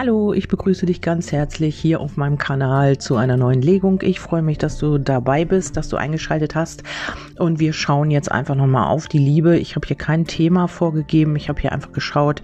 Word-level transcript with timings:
Hallo, 0.00 0.32
ich 0.32 0.46
begrüße 0.46 0.86
dich 0.86 1.00
ganz 1.00 1.32
herzlich 1.32 1.76
hier 1.76 1.98
auf 1.98 2.16
meinem 2.16 2.38
Kanal 2.38 2.98
zu 2.98 3.16
einer 3.16 3.36
neuen 3.36 3.62
Legung. 3.62 4.00
Ich 4.02 4.20
freue 4.20 4.42
mich, 4.42 4.56
dass 4.56 4.78
du 4.78 4.96
dabei 4.96 5.44
bist, 5.44 5.76
dass 5.76 5.88
du 5.88 5.96
eingeschaltet 5.96 6.54
hast 6.54 6.84
und 7.36 7.58
wir 7.58 7.72
schauen 7.72 8.12
jetzt 8.12 8.30
einfach 8.30 8.54
nochmal 8.54 8.86
auf 8.86 9.08
die 9.08 9.18
Liebe. 9.18 9.58
Ich 9.58 9.74
habe 9.74 9.88
hier 9.88 9.96
kein 9.96 10.24
Thema 10.24 10.68
vorgegeben, 10.68 11.34
ich 11.34 11.48
habe 11.48 11.60
hier 11.60 11.72
einfach 11.72 11.90
geschaut, 11.90 12.42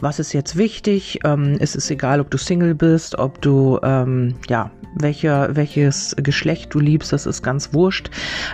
was 0.00 0.18
ist 0.18 0.32
jetzt 0.32 0.56
wichtig. 0.56 1.20
Ähm, 1.22 1.58
es 1.60 1.76
ist 1.76 1.88
egal, 1.92 2.18
ob 2.18 2.28
du 2.32 2.38
Single 2.38 2.74
bist, 2.74 3.16
ob 3.16 3.40
du 3.40 3.78
ähm, 3.84 4.34
ja 4.48 4.72
welche, 4.98 5.50
welches 5.52 6.16
Geschlecht 6.16 6.72
du 6.74 6.80
liebst, 6.80 7.12
das 7.12 7.26
ist 7.26 7.42
ganz 7.42 7.72
wurscht. 7.72 8.10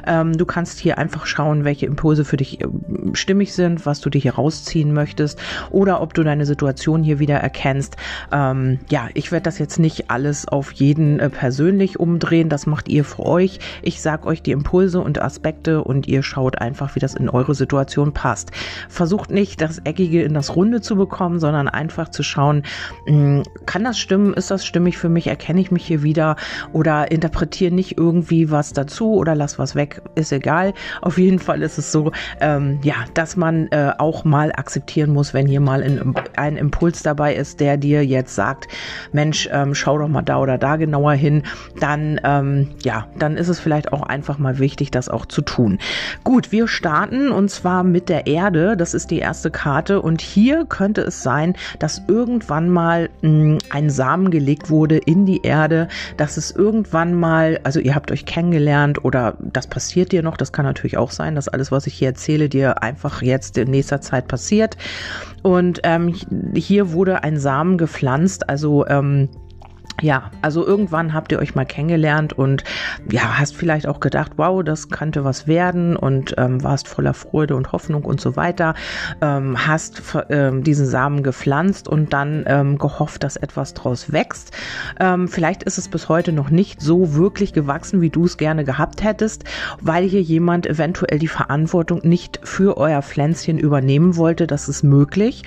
Ähm, 0.06 0.36
du 0.36 0.44
kannst 0.44 0.78
hier 0.78 0.98
einfach 0.98 1.26
schauen, 1.26 1.64
welche 1.64 1.86
Impulse 1.86 2.24
für 2.24 2.36
dich 2.36 2.60
äh, 2.60 2.66
stimmig 3.12 3.54
sind, 3.54 3.86
was 3.86 4.00
du 4.00 4.10
dir 4.10 4.20
hier 4.20 4.34
rausziehen 4.34 4.92
möchtest 4.92 5.38
oder 5.70 6.00
ob 6.00 6.14
du 6.14 6.22
deine 6.22 6.46
Situation 6.46 7.02
hier 7.02 7.18
wieder 7.18 7.36
erkennst. 7.36 7.96
Ähm, 8.32 8.80
ja, 8.90 9.08
ich 9.14 9.30
werde 9.30 9.44
das 9.44 9.58
jetzt 9.58 9.78
nicht 9.78 10.10
alles 10.10 10.48
auf 10.48 10.72
jeden 10.72 11.20
äh, 11.20 11.30
persönlich 11.30 12.00
umdrehen, 12.00 12.48
das 12.48 12.66
macht 12.66 12.88
ihr 12.88 13.04
für 13.04 13.24
euch. 13.24 13.60
Ich 13.82 14.02
sag 14.02 14.26
euch 14.26 14.42
die 14.42 14.52
Impulse 14.52 15.00
und 15.00 15.22
Aspekte 15.22 15.82
und 15.82 16.08
ihr 16.08 16.22
schaut 16.22 16.58
einfach, 16.58 16.94
wie 16.96 17.00
das 17.00 17.14
in 17.14 17.28
eure 17.28 17.54
Situation 17.54 18.12
passt. 18.12 18.50
Versucht 18.88 19.30
nicht, 19.30 19.60
das 19.60 19.78
Eckige 19.84 20.22
in 20.22 20.34
das 20.34 20.56
Runde 20.56 20.80
zu 20.80 20.96
bekommen, 20.96 21.38
sondern 21.38 21.68
einfach 21.68 22.08
zu 22.10 22.22
schauen, 22.22 22.64
mh, 23.06 23.12
hm, 23.12 23.42
kann 23.66 23.84
das 23.84 23.98
stimmen, 23.98 24.34
ist 24.34 24.50
das 24.50 24.66
stimmig 24.66 24.98
für 24.98 25.08
mich, 25.08 25.28
erkenne 25.28 25.60
ich 25.60 25.70
mich 25.70 25.86
hier 25.86 26.02
wieder 26.02 26.31
oder 26.72 27.10
interpretiere 27.10 27.74
nicht 27.74 27.98
irgendwie 27.98 28.50
was 28.50 28.72
dazu 28.72 29.14
oder 29.14 29.34
lass 29.34 29.58
was 29.58 29.74
weg, 29.74 30.02
ist 30.14 30.32
egal. 30.32 30.74
Auf 31.00 31.18
jeden 31.18 31.38
Fall 31.38 31.62
ist 31.62 31.78
es 31.78 31.92
so, 31.92 32.12
ähm, 32.40 32.78
ja, 32.82 32.96
dass 33.14 33.36
man 33.36 33.68
äh, 33.68 33.92
auch 33.98 34.24
mal 34.24 34.52
akzeptieren 34.52 35.12
muss, 35.12 35.34
wenn 35.34 35.46
hier 35.46 35.60
mal 35.60 35.82
ein, 35.82 36.14
ein 36.36 36.56
Impuls 36.56 37.02
dabei 37.02 37.34
ist, 37.34 37.60
der 37.60 37.76
dir 37.76 38.04
jetzt 38.04 38.34
sagt, 38.34 38.68
Mensch, 39.12 39.48
ähm, 39.52 39.74
schau 39.74 39.98
doch 39.98 40.08
mal 40.08 40.22
da 40.22 40.38
oder 40.38 40.58
da 40.58 40.76
genauer 40.76 41.12
hin, 41.12 41.42
dann, 41.80 42.20
ähm, 42.24 42.70
ja, 42.82 43.06
dann 43.18 43.36
ist 43.36 43.48
es 43.48 43.60
vielleicht 43.60 43.92
auch 43.92 44.02
einfach 44.02 44.38
mal 44.38 44.58
wichtig, 44.58 44.90
das 44.90 45.08
auch 45.08 45.26
zu 45.26 45.42
tun. 45.42 45.78
Gut, 46.24 46.52
wir 46.52 46.68
starten 46.68 47.30
und 47.30 47.50
zwar 47.50 47.84
mit 47.84 48.08
der 48.08 48.26
Erde. 48.26 48.76
Das 48.76 48.94
ist 48.94 49.10
die 49.10 49.18
erste 49.18 49.50
Karte 49.50 50.00
und 50.00 50.20
hier 50.20 50.64
könnte 50.66 51.02
es 51.02 51.22
sein, 51.22 51.54
dass 51.78 52.02
irgendwann 52.08 52.70
mal 52.70 53.10
mh, 53.22 53.28
hm, 53.28 53.58
ein 53.70 53.90
Samen 53.90 54.30
gelegt 54.30 54.70
wurde 54.70 54.98
in 54.98 55.26
die 55.26 55.42
Erde, 55.42 55.88
dass 56.16 56.36
es 56.36 56.50
irgendwann 56.50 57.14
mal, 57.14 57.60
also 57.64 57.80
ihr 57.80 57.94
habt 57.94 58.10
euch 58.10 58.24
kennengelernt 58.24 59.04
oder 59.04 59.36
das 59.40 59.66
passiert 59.66 60.12
dir 60.12 60.22
noch, 60.22 60.36
das 60.36 60.52
kann 60.52 60.64
natürlich 60.64 60.96
auch 60.96 61.10
sein, 61.10 61.34
dass 61.34 61.48
alles, 61.48 61.72
was 61.72 61.86
ich 61.86 61.94
hier 61.94 62.08
erzähle, 62.08 62.48
dir 62.48 62.82
einfach 62.82 63.22
jetzt 63.22 63.58
in 63.58 63.70
nächster 63.70 64.00
Zeit 64.00 64.28
passiert. 64.28 64.76
Und 65.42 65.80
ähm, 65.84 66.14
hier 66.54 66.92
wurde 66.92 67.24
ein 67.24 67.38
Samen 67.38 67.78
gepflanzt, 67.78 68.48
also 68.48 68.86
ähm, 68.86 69.28
ja, 70.02 70.30
also 70.42 70.66
irgendwann 70.66 71.14
habt 71.14 71.30
ihr 71.30 71.38
euch 71.38 71.54
mal 71.54 71.64
kennengelernt 71.64 72.32
und 72.32 72.64
ja, 73.08 73.38
hast 73.38 73.56
vielleicht 73.56 73.86
auch 73.86 74.00
gedacht, 74.00 74.32
wow, 74.36 74.62
das 74.62 74.88
könnte 74.88 75.24
was 75.24 75.46
werden 75.46 75.96
und 75.96 76.34
ähm, 76.38 76.62
warst 76.62 76.88
voller 76.88 77.14
Freude 77.14 77.54
und 77.54 77.70
Hoffnung 77.70 78.04
und 78.04 78.20
so 78.20 78.34
weiter, 78.34 78.74
ähm, 79.20 79.66
hast 79.66 80.02
ähm, 80.28 80.64
diesen 80.64 80.86
Samen 80.86 81.22
gepflanzt 81.22 81.86
und 81.86 82.12
dann 82.12 82.44
ähm, 82.48 82.78
gehofft, 82.78 83.22
dass 83.22 83.36
etwas 83.36 83.74
draus 83.74 84.12
wächst. 84.12 84.50
Ähm, 84.98 85.28
vielleicht 85.28 85.62
ist 85.62 85.78
es 85.78 85.88
bis 85.88 86.08
heute 86.08 86.32
noch 86.32 86.50
nicht 86.50 86.80
so 86.80 87.14
wirklich 87.14 87.52
gewachsen, 87.52 88.00
wie 88.00 88.10
du 88.10 88.24
es 88.24 88.36
gerne 88.36 88.64
gehabt 88.64 89.04
hättest, 89.04 89.44
weil 89.80 90.04
hier 90.04 90.22
jemand 90.22 90.66
eventuell 90.66 91.20
die 91.20 91.28
Verantwortung 91.28 92.00
nicht 92.02 92.40
für 92.42 92.76
euer 92.76 93.02
Pflänzchen 93.02 93.58
übernehmen 93.58 94.16
wollte. 94.16 94.48
Das 94.48 94.68
ist 94.68 94.82
möglich. 94.82 95.44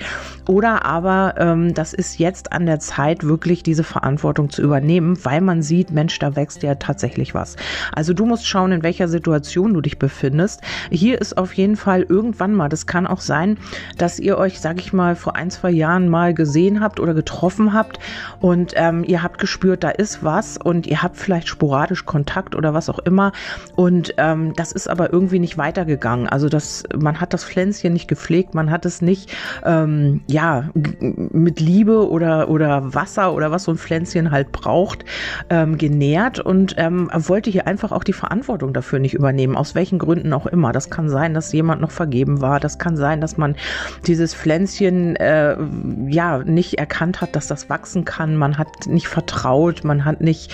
Oder 0.48 0.86
aber 0.86 1.34
ähm, 1.36 1.74
das 1.74 1.92
ist 1.92 2.18
jetzt 2.18 2.52
an 2.52 2.64
der 2.64 2.80
Zeit, 2.80 3.24
wirklich 3.24 3.62
diese 3.62 3.84
Verantwortung 3.84 4.45
Verantwortung 4.46 4.50
zu 4.50 4.62
übernehmen, 4.62 5.18
weil 5.24 5.40
man 5.40 5.62
sieht, 5.62 5.90
Mensch, 5.90 6.18
da 6.18 6.36
wächst 6.36 6.62
ja 6.62 6.74
tatsächlich 6.76 7.34
was. 7.34 7.56
Also 7.92 8.12
du 8.14 8.26
musst 8.26 8.46
schauen, 8.46 8.72
in 8.72 8.82
welcher 8.82 9.08
Situation 9.08 9.74
du 9.74 9.80
dich 9.80 9.98
befindest. 9.98 10.60
Hier 10.90 11.20
ist 11.20 11.36
auf 11.36 11.52
jeden 11.54 11.76
Fall 11.76 12.02
irgendwann 12.02 12.54
mal, 12.54 12.68
das 12.68 12.86
kann 12.86 13.06
auch 13.06 13.20
sein, 13.20 13.58
dass 13.98 14.18
ihr 14.18 14.38
euch, 14.38 14.60
sag 14.60 14.78
ich 14.78 14.92
mal, 14.92 15.16
vor 15.16 15.36
ein, 15.36 15.50
zwei 15.50 15.70
Jahren 15.70 16.08
mal 16.08 16.34
gesehen 16.34 16.80
habt 16.80 17.00
oder 17.00 17.14
getroffen 17.14 17.72
habt 17.72 17.98
und 18.40 18.72
ähm, 18.76 19.04
ihr 19.06 19.22
habt 19.22 19.38
gespürt, 19.38 19.84
da 19.84 19.90
ist 19.90 20.22
was 20.22 20.56
und 20.56 20.86
ihr 20.86 21.02
habt 21.02 21.16
vielleicht 21.16 21.48
sporadisch 21.48 22.04
Kontakt 22.04 22.54
oder 22.54 22.74
was 22.74 22.88
auch 22.88 22.98
immer 23.00 23.32
und 23.74 24.14
ähm, 24.18 24.52
das 24.56 24.72
ist 24.72 24.88
aber 24.88 25.12
irgendwie 25.12 25.38
nicht 25.38 25.58
weitergegangen. 25.58 26.28
Also 26.28 26.48
das, 26.48 26.84
man 26.96 27.20
hat 27.20 27.32
das 27.32 27.44
Pflänzchen 27.44 27.92
nicht 27.92 28.08
gepflegt, 28.08 28.54
man 28.54 28.70
hat 28.70 28.86
es 28.86 29.02
nicht, 29.02 29.32
ähm, 29.64 30.22
ja, 30.26 30.70
mit 30.74 31.60
Liebe 31.60 32.08
oder, 32.08 32.48
oder 32.48 32.94
Wasser 32.94 33.34
oder 33.34 33.50
was 33.50 33.64
so 33.64 33.72
ein 33.72 33.78
Pflänzchen 33.78 34.25
Familien 34.26 34.30
halt 34.30 34.52
braucht, 34.52 35.04
ähm, 35.50 35.78
genährt 35.78 36.38
und 36.38 36.74
ähm, 36.76 37.10
wollte 37.12 37.50
hier 37.50 37.66
einfach 37.66 37.92
auch 37.92 38.04
die 38.04 38.12
Verantwortung 38.12 38.72
dafür 38.72 38.98
nicht 38.98 39.14
übernehmen, 39.14 39.56
aus 39.56 39.74
welchen 39.74 39.98
Gründen 39.98 40.32
auch 40.32 40.46
immer. 40.46 40.72
Das 40.72 40.90
kann 40.90 41.08
sein, 41.08 41.34
dass 41.34 41.52
jemand 41.52 41.80
noch 41.80 41.90
vergeben 41.90 42.40
war, 42.40 42.60
das 42.60 42.78
kann 42.78 42.96
sein, 42.96 43.20
dass 43.20 43.36
man 43.36 43.56
dieses 44.06 44.34
Pflänzchen 44.34 45.16
äh, 45.16 45.56
ja 46.08 46.38
nicht 46.44 46.78
erkannt 46.78 47.20
hat, 47.20 47.36
dass 47.36 47.46
das 47.46 47.68
wachsen 47.70 48.04
kann, 48.04 48.36
man 48.36 48.58
hat 48.58 48.86
nicht 48.86 49.08
vertraut, 49.08 49.84
man 49.84 50.04
hat 50.04 50.20
nicht, 50.20 50.52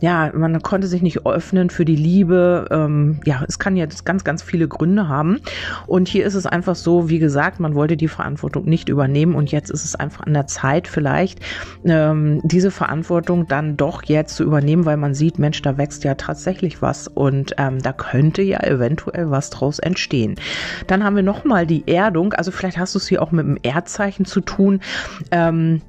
ja, 0.00 0.30
man 0.34 0.62
konnte 0.62 0.86
sich 0.86 1.02
nicht 1.02 1.26
öffnen 1.26 1.70
für 1.70 1.84
die 1.84 1.96
Liebe. 1.96 2.66
Ähm, 2.70 3.20
ja, 3.24 3.42
es 3.48 3.58
kann 3.58 3.76
jetzt 3.76 4.04
ganz, 4.04 4.24
ganz 4.24 4.42
viele 4.42 4.68
Gründe 4.68 5.08
haben. 5.08 5.40
Und 5.86 6.08
hier 6.08 6.24
ist 6.26 6.34
es 6.34 6.46
einfach 6.46 6.74
so, 6.74 7.08
wie 7.08 7.18
gesagt, 7.18 7.60
man 7.60 7.74
wollte 7.74 7.96
die 7.96 8.08
Verantwortung 8.08 8.64
nicht 8.64 8.88
übernehmen 8.88 9.34
und 9.34 9.50
jetzt 9.52 9.70
ist 9.70 9.84
es 9.84 9.94
einfach 9.94 10.26
an 10.26 10.34
der 10.34 10.46
Zeit 10.46 10.88
vielleicht, 10.88 11.40
ähm, 11.84 12.40
diese 12.44 12.70
Verantwortung 12.70 13.11
Verantwortung 13.12 13.46
dann 13.46 13.76
doch 13.76 14.02
jetzt 14.04 14.36
zu 14.36 14.42
übernehmen, 14.42 14.86
weil 14.86 14.96
man 14.96 15.12
sieht, 15.12 15.38
Mensch, 15.38 15.60
da 15.60 15.76
wächst 15.76 16.02
ja 16.02 16.14
tatsächlich 16.14 16.80
was 16.80 17.08
und 17.08 17.54
ähm, 17.58 17.78
da 17.82 17.92
könnte 17.92 18.40
ja 18.40 18.62
eventuell 18.62 19.30
was 19.30 19.50
draus 19.50 19.78
entstehen. 19.78 20.36
Dann 20.86 21.04
haben 21.04 21.16
wir 21.16 21.22
nochmal 21.22 21.66
die 21.66 21.84
Erdung, 21.86 22.32
also 22.32 22.50
vielleicht 22.50 22.78
hast 22.78 22.94
du 22.94 22.98
es 22.98 23.06
hier 23.06 23.20
auch 23.20 23.30
mit 23.30 23.44
dem 23.44 23.58
Erdzeichen 23.62 24.24
zu 24.24 24.40
tun. 24.40 24.80
Ähm, 25.30 25.82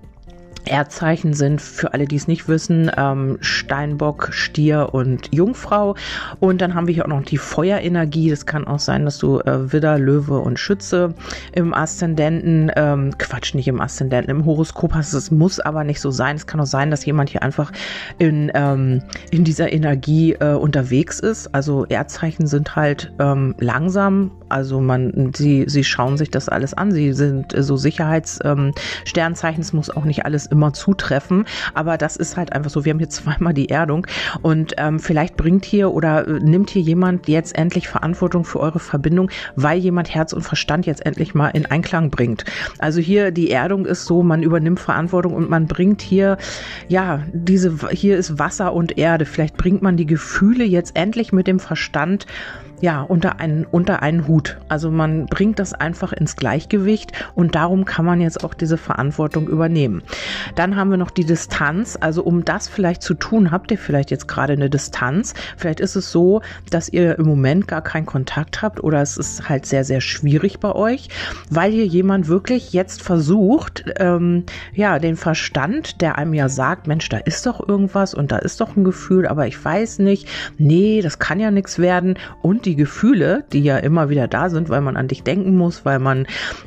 Erdzeichen 0.66 1.34
sind 1.34 1.62
für 1.62 1.94
alle, 1.94 2.06
die 2.06 2.16
es 2.16 2.28
nicht 2.28 2.48
wissen, 2.48 2.92
ähm, 2.98 3.38
Steinbock, 3.42 4.30
Stier 4.32 4.90
und 4.94 5.34
Jungfrau. 5.34 5.96
Und 6.40 6.62
dann 6.62 6.74
haben 6.74 6.88
wir 6.88 6.94
hier 6.94 7.06
auch 7.06 7.10
noch 7.10 7.24
die 7.24 7.38
Feuerenergie. 7.38 8.30
Das 8.30 8.46
kann 8.46 8.66
auch 8.68 8.80
sein, 8.80 9.06
dass 9.06 9.18
du 9.18 9.40
äh, 9.40 9.72
Widder, 9.72 10.00
Löwe 10.00 10.40
und 10.40 10.60
Schütze 10.60 11.14
im 11.54 11.74
Aszendenten, 11.74 12.72
ähm, 12.76 13.18
Quatsch, 13.18 13.54
nicht 13.54 13.68
im 13.68 13.82
Aszendenten, 13.82 14.32
im 14.32 14.46
Horoskop 14.46 14.94
hast. 14.94 15.14
Es 15.14 15.32
muss 15.32 15.60
aber 15.60 15.84
nicht 15.84 16.00
so 16.00 16.12
sein. 16.12 16.36
Es 16.36 16.48
kann 16.48 16.60
auch 16.60 16.66
sein, 16.66 16.92
dass 16.92 17.06
jemand 17.06 17.30
hier 17.30 17.44
einfach 17.44 17.72
in, 18.18 18.52
ähm, 18.54 19.02
in 19.32 19.44
dieser 19.44 19.72
Energie 19.72 20.34
äh, 20.34 20.54
unterwegs 20.54 21.20
ist. 21.20 21.54
Also 21.54 21.86
Erdzeichen 21.86 22.48
sind 22.48 22.76
halt 22.76 23.12
ähm, 23.20 23.56
langsam. 23.60 24.32
Also 24.54 24.80
man, 24.82 25.32
sie, 25.36 25.66
sie 25.68 25.84
schauen 25.84 26.16
sich 26.18 26.30
das 26.30 26.48
alles 26.48 26.76
an. 26.76 26.92
Sie 26.92 27.14
sind 27.14 27.56
äh, 27.56 27.64
so 27.64 27.76
Sicherheitssternzeichen. 27.76 29.58
Ähm, 29.58 29.62
es 29.62 29.74
muss 29.74 29.90
auch 29.90 30.06
nicht 30.06 30.26
alles 30.26 30.46
immer 30.46 30.74
zutreffen. 30.74 31.46
Aber 31.74 31.98
das 31.98 32.16
ist 32.16 32.38
halt 32.38 32.54
einfach 32.54 32.70
so. 32.70 32.86
Wir 32.86 32.92
haben 32.92 33.00
hier 33.00 33.10
zweimal 33.24 33.54
die 33.54 33.70
Erdung 33.70 34.06
und 34.42 34.74
ähm, 34.78 35.00
vielleicht 35.00 35.38
bringt 35.38 35.66
hier 35.66 35.92
oder 35.92 36.28
äh, 36.28 36.40
nimmt 36.40 36.70
hier 36.70 36.84
jemand 36.84 37.28
jetzt 37.28 37.58
endlich 37.58 37.88
Verantwortung 37.88 38.46
für 38.46 38.60
eure 38.60 38.80
Verbindung, 38.80 39.32
weil 39.56 39.80
jemand 39.80 40.14
Herz 40.14 40.34
und 40.34 40.44
Verstand 40.44 40.86
jetzt 40.86 41.04
endlich 41.06 41.34
mal 41.34 41.50
in 41.50 41.66
Einklang 41.66 42.12
bringt. 42.12 42.46
Also 42.78 43.00
hier 43.00 43.32
die 43.32 43.50
Erdung 43.50 43.88
ist 43.88 44.06
so, 44.06 44.22
man 44.22 44.44
übernimmt 44.44 44.80
Verantwortung 44.80 45.34
und 45.34 45.50
man 45.50 45.66
bringt 45.66 46.02
hier, 46.02 46.38
ja, 46.88 47.24
diese, 47.34 47.90
hier 47.90 48.18
ist 48.18 48.38
Wasser 48.38 48.74
und 48.74 49.00
Erde. 49.00 49.26
Vielleicht 49.26 49.58
bringt 49.58 49.82
man 49.82 49.98
die 49.98 50.06
Gefühle 50.06 50.64
jetzt 50.64 50.96
endlich 50.96 51.34
mit 51.34 51.48
dem 51.48 51.60
Verstand 51.60 52.28
ja, 52.84 53.02
unter 53.02 53.40
einen, 53.40 53.64
unter 53.64 54.02
einen 54.02 54.28
Hut. 54.28 54.58
Also 54.68 54.92
man 54.92 55.28
bringt 55.28 55.58
das 55.58 55.74
einfach 55.74 56.12
ins 56.12 56.36
Gleichgewicht 56.36 57.14
und 57.34 57.56
darum 57.56 57.86
kann 57.86 58.04
man 58.04 58.20
jetzt 58.20 58.44
auch 58.44 58.54
diese 58.54 58.76
Verantwortung 58.76 59.48
übernehmen. 59.48 60.04
Dann 60.56 60.76
haben 60.76 60.90
wir 60.90 60.98
noch 60.98 61.10
die 61.10 61.24
Distanz. 61.24 61.98
Also 62.02 62.24
um 62.24 62.44
das 62.44 62.68
vielleicht 62.68 63.02
zu 63.02 63.14
tun, 63.14 63.52
habt 63.52 63.72
ihr 63.72 63.78
vielleicht 63.78 64.12
jetzt 64.12 64.28
gerade 64.28 64.52
eine 64.52 64.70
Distanz. 64.70 65.34
Vielleicht 65.56 65.80
ist 65.80 65.96
es 65.96 66.12
so, 66.12 66.42
dass 66.72 66.90
ihr 66.90 67.18
im 67.18 67.26
Moment 67.26 67.70
gar 67.70 67.82
keinen 67.82 68.06
Kontakt 68.06 68.62
habt 68.62 68.84
oder 68.84 69.02
es 69.02 69.16
ist 69.16 69.48
halt 69.48 69.66
sehr, 69.66 69.86
sehr 69.86 70.02
schwierig 70.02 70.60
bei 70.60 70.74
euch, 70.74 71.08
weil 71.50 71.72
hier 71.72 71.86
jemand 71.86 72.28
wirklich 72.28 72.74
jetzt 72.74 73.02
versucht, 73.02 73.86
ähm, 73.98 74.44
ja, 74.74 75.00
den 75.00 75.16
Verstand, 75.16 76.02
der 76.02 76.18
einem 76.18 76.34
ja 76.34 76.50
sagt, 76.50 76.88
Mensch, 76.88 77.08
da 77.08 77.20
ist 77.20 77.46
doch 77.46 77.66
irgendwas 77.66 78.14
und 78.14 78.34
da 78.34 78.40
ist 78.40 78.60
doch 78.60 78.76
ein 78.76 78.84
Gefühl, 78.84 79.26
aber 79.26 79.48
ich 79.48 79.64
weiß 79.64 80.00
nicht, 80.00 80.28
nee, 80.58 81.00
das 81.02 81.18
kann 81.18 81.40
ja 81.40 81.50
nichts 81.50 81.80
werden 81.80 82.16
und 82.42 82.66
die 82.66 82.73
die 82.74 82.78
Gefühle, 82.78 83.46
die 83.54 83.62
ja 83.62 83.78
immer 83.78 84.10
wieder 84.10 84.28
da 84.28 84.50
sind, 84.50 84.68
weil 84.70 84.82
man 84.82 84.98
an 84.98 85.08
dich 85.08 85.22
denken 85.22 85.56
muss, 85.56 85.86
weil 85.86 86.00
man 86.00 86.26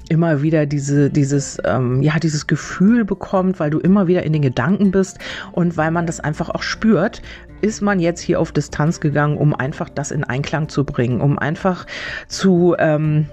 immer 0.09 0.41
wieder 0.41 0.65
diese, 0.65 1.11
dieses, 1.11 1.59
ähm, 1.65 2.01
ja, 2.01 2.19
dieses 2.21 2.47
Gefühl 2.47 3.05
bekommt, 3.05 3.59
weil 3.59 3.71
du 3.71 3.81
immer 3.81 4.07
wieder 4.07 4.23
in 4.23 4.33
den 4.33 4.43
Gedanken 4.43 4.93
bist 4.93 5.19
und 5.51 5.77
weil 5.77 5.91
man 5.91 6.07
das 6.07 6.21
einfach 6.21 6.49
auch 6.51 6.63
spürt, 6.63 7.23
ist 7.61 7.81
man 7.83 7.99
jetzt 7.99 8.21
hier 8.21 8.39
auf 8.39 8.53
Distanz 8.53 9.01
gegangen, 9.01 9.37
um 9.37 9.53
einfach 9.53 9.89
das 9.89 10.13
in 10.13 10.23
Einklang 10.23 10.69
zu 10.69 10.85
bringen, 10.85 11.21
um 11.21 11.41
einfach 11.41 11.87
zu, 12.29 12.77
ähm, 12.79 13.27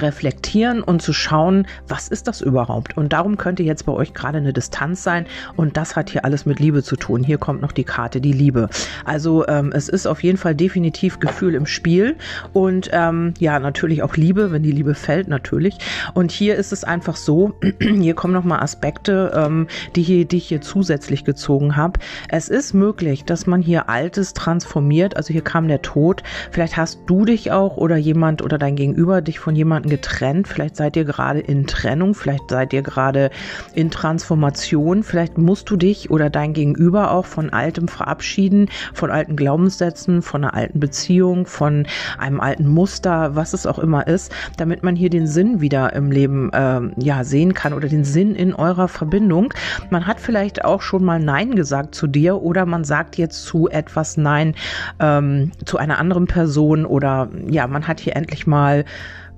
reflektieren 0.00 0.82
und 0.82 1.02
zu 1.02 1.12
schauen, 1.12 1.66
was 1.88 2.08
ist 2.08 2.28
das 2.28 2.40
überhaupt? 2.40 2.96
Und 2.96 3.12
darum 3.12 3.36
könnte 3.36 3.62
jetzt 3.62 3.86
bei 3.86 3.92
euch 3.92 4.14
gerade 4.14 4.38
eine 4.38 4.52
Distanz 4.52 5.02
sein 5.02 5.26
und 5.56 5.76
das 5.76 5.96
hat 5.96 6.10
hier 6.10 6.24
alles 6.24 6.46
mit 6.46 6.60
Liebe 6.60 6.82
zu 6.82 6.96
tun. 6.96 7.22
Hier 7.22 7.38
kommt 7.38 7.60
noch 7.60 7.72
die 7.72 7.84
Karte, 7.84 8.20
die 8.20 8.32
Liebe. 8.32 8.68
Also 9.04 9.46
ähm, 9.48 9.72
es 9.74 9.88
ist 9.88 10.06
auf 10.06 10.22
jeden 10.22 10.38
Fall 10.38 10.54
definitiv 10.54 11.20
Gefühl 11.20 11.54
im 11.54 11.66
Spiel 11.66 12.16
und 12.52 12.88
ähm, 12.92 13.34
ja, 13.38 13.58
natürlich 13.58 14.02
auch 14.02 14.16
Liebe, 14.16 14.52
wenn 14.52 14.62
die 14.62 14.72
Liebe 14.72 14.94
fällt, 14.94 15.28
natürlich. 15.28 15.76
Und 16.14 16.30
hier 16.30 16.56
ist 16.56 16.72
es 16.72 16.84
einfach 16.84 17.16
so, 17.16 17.54
hier 17.80 18.14
kommen 18.14 18.34
nochmal 18.34 18.60
Aspekte, 18.60 19.32
ähm, 19.34 19.66
die, 19.96 20.02
hier, 20.02 20.24
die 20.24 20.38
ich 20.38 20.48
hier 20.48 20.60
zusätzlich 20.60 21.24
gezogen 21.24 21.76
habe. 21.76 22.00
Es 22.28 22.48
ist 22.48 22.72
möglich, 22.72 23.24
dass 23.24 23.46
man 23.46 23.60
hier 23.60 23.88
Altes 23.88 24.32
transformiert, 24.32 25.16
also 25.16 25.32
hier 25.32 25.42
kam 25.42 25.68
der 25.68 25.82
Tod. 25.82 26.22
Vielleicht 26.50 26.76
hast 26.76 27.00
du 27.06 27.24
dich 27.24 27.52
auch 27.52 27.76
oder 27.76 27.96
jemand 27.96 28.42
oder 28.42 28.58
dein 28.58 28.76
Gegenüber 28.76 29.20
dich 29.20 29.38
von 29.38 29.56
jemandem 29.56 29.81
jemanden 29.82 29.90
getrennt, 29.90 30.48
vielleicht 30.48 30.76
seid 30.76 30.96
ihr 30.96 31.04
gerade 31.04 31.40
in 31.40 31.66
Trennung, 31.66 32.14
vielleicht 32.14 32.50
seid 32.50 32.72
ihr 32.72 32.82
gerade 32.82 33.30
in 33.74 33.90
Transformation, 33.90 35.02
vielleicht 35.02 35.38
musst 35.38 35.70
du 35.70 35.76
dich 35.76 36.10
oder 36.10 36.30
dein 36.30 36.52
Gegenüber 36.52 37.10
auch 37.10 37.26
von 37.26 37.50
Altem 37.50 37.88
verabschieden, 37.88 38.68
von 38.94 39.10
alten 39.10 39.36
Glaubenssätzen, 39.36 40.22
von 40.22 40.44
einer 40.44 40.54
alten 40.54 40.80
Beziehung, 40.80 41.46
von 41.46 41.86
einem 42.18 42.40
alten 42.40 42.66
Muster, 42.66 43.34
was 43.34 43.52
es 43.54 43.66
auch 43.66 43.78
immer 43.78 44.06
ist, 44.06 44.32
damit 44.56 44.82
man 44.82 44.96
hier 44.96 45.10
den 45.10 45.26
Sinn 45.26 45.60
wieder 45.60 45.92
im 45.94 46.10
Leben 46.10 46.52
äh, 46.52 46.80
ja 46.98 47.24
sehen 47.24 47.54
kann 47.54 47.72
oder 47.72 47.88
den 47.88 48.04
Sinn 48.04 48.34
in 48.34 48.54
eurer 48.54 48.88
Verbindung. 48.88 49.52
Man 49.90 50.06
hat 50.06 50.20
vielleicht 50.20 50.64
auch 50.64 50.82
schon 50.82 51.04
mal 51.04 51.18
Nein 51.18 51.56
gesagt 51.56 51.94
zu 51.94 52.06
dir 52.06 52.42
oder 52.42 52.66
man 52.66 52.84
sagt 52.84 53.16
jetzt 53.16 53.44
zu 53.44 53.68
etwas 53.68 54.16
Nein 54.16 54.54
ähm, 55.00 55.52
zu 55.64 55.78
einer 55.78 55.98
anderen 55.98 56.26
Person 56.26 56.86
oder 56.86 57.28
ja, 57.48 57.66
man 57.66 57.88
hat 57.88 58.00
hier 58.00 58.16
endlich 58.16 58.46
mal 58.46 58.84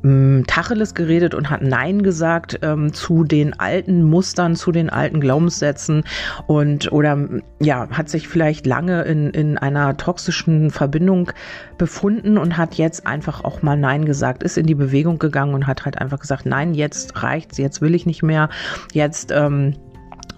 ähm, 0.05 0.45
Tacheles 0.47 0.95
geredet 0.95 1.35
und 1.35 1.51
hat 1.51 1.63
Nein 1.63 2.03
gesagt 2.03 2.59
ähm, 2.63 2.93
zu 2.93 3.25
den 3.25 3.59
alten 3.59 4.03
Mustern, 4.03 4.57
zu 4.57 4.73
den 4.73 4.91
alten 4.91 5.21
Glaubenssätzen 5.21 6.05
und 6.47 6.93
oder 6.93 7.19
ja, 7.61 7.89
hat 7.91 8.09
sich 8.09 8.29
vielleicht 8.29 8.67
lange 8.67 9.03
in, 9.03 9.31
in 9.31 9.59
einer 9.59 9.97
toxischen 9.97 10.71
Verbindung 10.71 11.33
befunden 11.79 12.39
und 12.39 12.57
hat 12.57 12.75
jetzt 12.75 13.07
einfach 13.07 13.45
auch 13.45 13.63
mal 13.63 13.77
Nein 13.77 14.05
gesagt, 14.05 14.43
ist 14.43 14.59
in 14.59 14.67
die 14.67 14.75
Bewegung 14.75 15.19
gegangen 15.19 15.55
und 15.55 15.67
hat 15.67 15.85
halt 15.85 15.99
einfach 15.99 16.21
gesagt, 16.21 16.47
nein, 16.47 16.75
jetzt 16.75 17.23
reicht's, 17.23 17.59
jetzt 17.59 17.81
will 17.81 17.95
ich 17.95 18.07
nicht 18.07 18.23
mehr, 18.23 18.49
jetzt 18.93 19.33
ähm, 19.33 19.75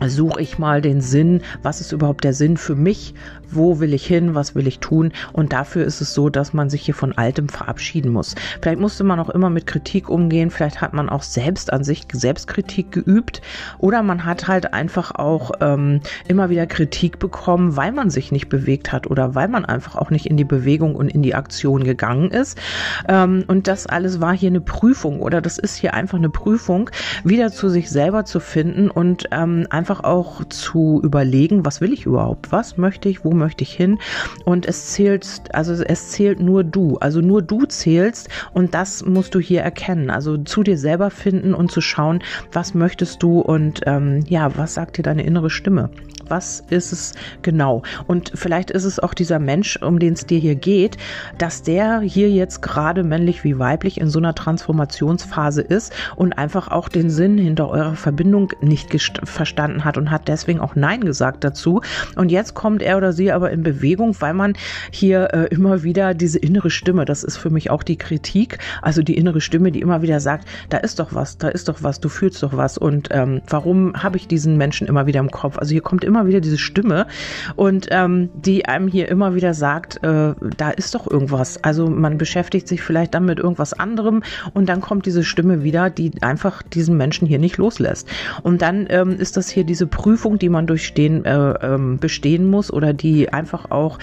suche 0.05 0.41
ich 0.41 0.59
mal 0.59 0.81
den 0.81 1.01
Sinn, 1.01 1.43
was 1.63 1.81
ist 1.81 1.93
überhaupt 1.93 2.25
der 2.25 2.35
Sinn 2.35 2.57
für 2.57 2.75
mich, 2.75 3.15
wo 3.51 3.81
will 3.81 3.95
ich 3.95 4.07
hin, 4.07 4.35
was 4.35 4.55
will 4.55 4.67
ich 4.67 4.81
tun. 4.81 5.13
Und 5.33 5.53
dafür 5.53 5.85
ist 5.85 6.01
es 6.01 6.15
so, 6.15 6.29
dass 6.29 6.53
man 6.53 6.71
sich 6.71 6.83
hier 6.83 6.95
von 6.95 7.17
Altem 7.17 7.49
verabschieden 7.49 8.13
muss. 8.13 8.35
Vielleicht 8.61 8.81
musste 8.81 9.05
man 9.05 9.21
auch 9.21 9.31
immer 9.31 9.51
mit 9.51 9.67
Kritik 9.67 10.09
umgehen, 10.09 10.51
vielleicht 10.51 10.81
hat 10.81 10.93
man 10.93 11.09
auch 11.09 11.23
selbst 11.23 11.73
an 11.73 11.85
sich 11.85 12.07
Selbstkritik 12.13 12.93
geübt. 12.93 13.41
Oder 13.79 14.03
man 14.03 14.25
hat 14.25 14.49
halt 14.49 14.73
einfach 14.75 15.15
auch 15.15 15.53
ähm, 15.61 16.01
immer 16.29 16.51
wieder 16.51 16.67
Kritik 16.67 17.19
bekommen, 17.19 17.77
weil 17.77 17.93
man 17.93 18.11
sich 18.11 18.33
nicht 18.33 18.49
bewegt 18.49 18.93
hat 18.93 19.07
oder 19.07 19.35
weil 19.35 19.49
man 19.49 19.65
einfach 19.65 19.97
auch 19.97 20.11
nicht 20.11 20.27
in 20.27 20.37
die 20.37 20.45
Bewegung 20.45 20.95
und 20.95 21.09
in 21.09 21.23
die 21.23 21.35
Aktion 21.35 21.85
gegangen 21.85 22.31
ist. 22.31 22.59
Ähm, 23.09 23.45
und 23.47 23.69
das 23.69 23.87
alles 23.87 24.21
war 24.21 24.37
hier 24.37 24.51
eine 24.51 24.61
Prüfung 24.61 25.21
oder 25.21 25.41
das 25.41 25.59
ist 25.59 25.77
hier 25.77 25.95
einfach 25.95 26.19
eine 26.19 26.31
Prüfung, 26.31 26.91
wieder 27.25 27.51
zu 27.51 27.69
sich 27.69 27.91
selber 27.91 28.25
zu 28.25 28.41
finden 28.41 28.91
und 28.91 29.25
ähm, 29.31 29.67
einfach 29.71 29.86
auch 29.91 30.45
zu 30.45 31.01
überlegen, 31.03 31.65
was 31.65 31.81
will 31.81 31.93
ich 31.93 32.07
überhaupt, 32.07 32.53
was 32.53 32.77
möchte 32.77 33.09
ich, 33.09 33.25
wo 33.25 33.33
möchte 33.33 33.63
ich 33.63 33.73
hin? 33.73 33.99
Und 34.45 34.67
es 34.67 34.89
zählt, 34.89 35.27
also 35.53 35.73
es 35.75 36.11
zählt 36.11 36.41
nur 36.41 36.65
du, 36.65 36.99
also 36.99 37.21
nur 37.21 37.43
du 37.43 37.65
zählst 37.67 38.29
und 38.53 38.75
das 38.75 39.05
musst 39.05 39.35
du 39.35 39.41
hier 39.41 39.63
erkennen, 39.63 40.11
also 40.11 40.37
zu 40.39 40.63
dir 40.63 40.79
selber 40.79 41.11
finden 41.11 41.55
und 41.55 41.71
zu 41.71 41.81
schauen, 41.81 42.23
was 42.53 42.75
möchtest 42.75 43.23
du 43.23 43.41
und 43.41 43.81
ähm, 43.87 44.25
ja, 44.29 44.57
was 44.57 44.75
sagt 44.75 44.99
dir 44.99 45.03
deine 45.03 45.25
innere 45.25 45.51
Stimme? 45.51 45.91
was 46.29 46.65
ist 46.71 46.93
es 46.93 47.13
genau? 47.43 47.83
Und 48.07 48.33
vielleicht 48.35 48.71
ist 48.71 48.85
es 48.85 48.99
auch 48.99 49.15
dieser 49.15 49.39
Mensch, 49.39 49.77
um 49.77 49.99
den 49.99 50.15
es 50.15 50.27
dir 50.27 50.39
hier 50.39 50.55
geht, 50.55 50.97
dass 51.39 51.63
der 51.63 52.01
hier 52.01 52.31
jetzt 52.31 52.63
gerade 52.63 53.03
männlich 53.03 53.45
wie 53.45 53.59
weiblich 53.59 54.01
in 54.01 54.09
so 54.09 54.19
einer 54.19 54.35
Transformationsphase 54.35 55.63
ist 55.63 55.93
und 56.17 56.33
einfach 56.33 56.69
auch 56.69 56.89
den 56.89 57.11
Sinn 57.11 57.39
hinter 57.39 57.69
eurer 57.69 57.97
Verbindung 57.97 58.53
nicht 58.61 58.87
verstanden 59.25 59.76
hat 59.85 59.97
und 59.97 60.11
hat 60.11 60.29
deswegen 60.29 60.61
auch 60.61 60.75
Nein 60.75 61.03
gesagt 61.03 61.45
dazu. 61.45 61.81
Und 62.17 62.31
jetzt 62.31 62.55
kommt 62.55 62.83
er 62.83 62.97
oder 62.97 63.13
sie 63.13 63.31
aber 63.31 63.51
in 63.51 63.63
Bewegung, 63.63 64.17
weil 64.21 64.35
man 64.35 64.55
hier 64.91 65.33
äh, 65.33 65.47
immer 65.55 65.83
wieder 65.83 66.15
diese 66.15 66.39
innere 66.39 66.71
Stimme, 66.71 67.05
das 67.05 67.23
ist 67.23 67.37
für 67.37 67.51
mich 67.51 67.71
auch 67.71 67.83
die 67.83 67.97
Kritik, 67.97 68.59
also 68.83 69.03
die 69.03 69.17
innere 69.17 69.41
Stimme, 69.41 69.71
die 69.71 69.81
immer 69.81 70.03
wieder 70.03 70.21
sagt, 70.21 70.49
da 70.71 70.79
ist 70.79 70.99
doch 70.99 71.15
was, 71.15 71.39
da 71.39 71.49
ist 71.49 71.69
doch 71.69 71.83
was, 71.83 72.01
du 72.01 72.09
fühlst 72.09 72.43
doch 72.43 72.57
was 72.57 72.79
und 72.79 73.09
ähm, 73.13 73.43
warum 73.49 74.03
habe 74.03 74.17
ich 74.17 74.27
diesen 74.27 74.57
Menschen 74.57 74.87
immer 74.87 75.07
wieder 75.07 75.21
im 75.21 75.31
Kopf? 75.31 75.59
Also 75.59 75.73
hier 75.73 75.83
kommt 75.83 76.05
immer 76.05 76.17
immer 76.17 76.27
wieder 76.27 76.41
diese 76.41 76.57
Stimme 76.57 77.07
und 77.57 77.89
ähm, 77.91 78.31
die 78.35 78.65
einem 78.67 78.89
hier 78.89 79.09
immer 79.09 79.35
wieder 79.35 79.53
sagt, 79.53 80.03
äh, 80.03 80.35
da 80.57 80.71
ist 80.71 80.95
doch 80.95 81.11
irgendwas. 81.11 81.63
Also 81.63 81.89
man 81.89 82.17
beschäftigt 82.17 82.67
sich 82.69 82.81
vielleicht 82.81 83.13
dann 83.15 83.27
mit 83.27 83.39
irgendwas 83.39 83.75
anderem 83.75 84.23
und 84.55 84.67
dann 84.69 84.81
kommt 84.81 85.05
diese 85.05 85.25
Stimme 85.25 85.63
wieder, 85.63 85.91
die 85.91 86.23
einfach 86.23 86.63
diesen 86.63 86.97
Menschen 86.97 87.29
hier 87.29 87.39
nicht 87.39 87.59
loslässt. 87.59 88.09
Und 88.43 88.63
dann 88.63 88.87
ähm, 88.89 89.17
ist 89.19 89.37
das 89.37 89.51
hier 89.51 89.65
diese 89.67 89.87
Prüfung, 89.87 90.39
die 90.39 90.49
man 90.49 90.67
durchstehen, 90.67 91.25
äh, 91.25 91.35
ähm, 91.35 91.99
bestehen 91.99 92.49
muss 92.49 92.73
oder 92.73 92.93
die 92.93 93.33
einfach 93.33 93.71
auch 93.71 93.99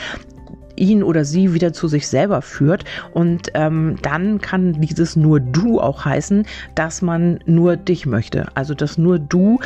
ihn 0.75 1.03
oder 1.03 1.25
sie 1.25 1.53
wieder 1.53 1.73
zu 1.73 1.87
sich 1.87 2.07
selber 2.07 2.41
führt. 2.41 2.85
Und 3.13 3.51
ähm, 3.53 3.97
dann 4.01 4.41
kann 4.41 4.73
dieses 4.81 5.15
nur 5.15 5.39
du 5.39 5.79
auch 5.79 6.05
heißen, 6.05 6.45
dass 6.75 7.01
man 7.01 7.39
nur 7.45 7.77
dich 7.77 8.05
möchte. 8.05 8.47
Also 8.55 8.73
dass 8.73 8.97
nur 8.97 9.19
du 9.19 9.59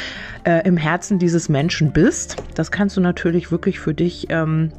äh, 0.44 0.66
im 0.68 0.78
Herzen 0.78 1.20
dieses 1.20 1.50
Menschen 1.50 1.92
bist. 1.92 2.38
Das 2.56 2.72
kannst 2.72 2.98
du 2.98 3.02
natürlich 3.02 3.52
wirklich 3.52 3.80
für 3.80 3.94
dich 3.94 4.28
ähm, 4.30 4.72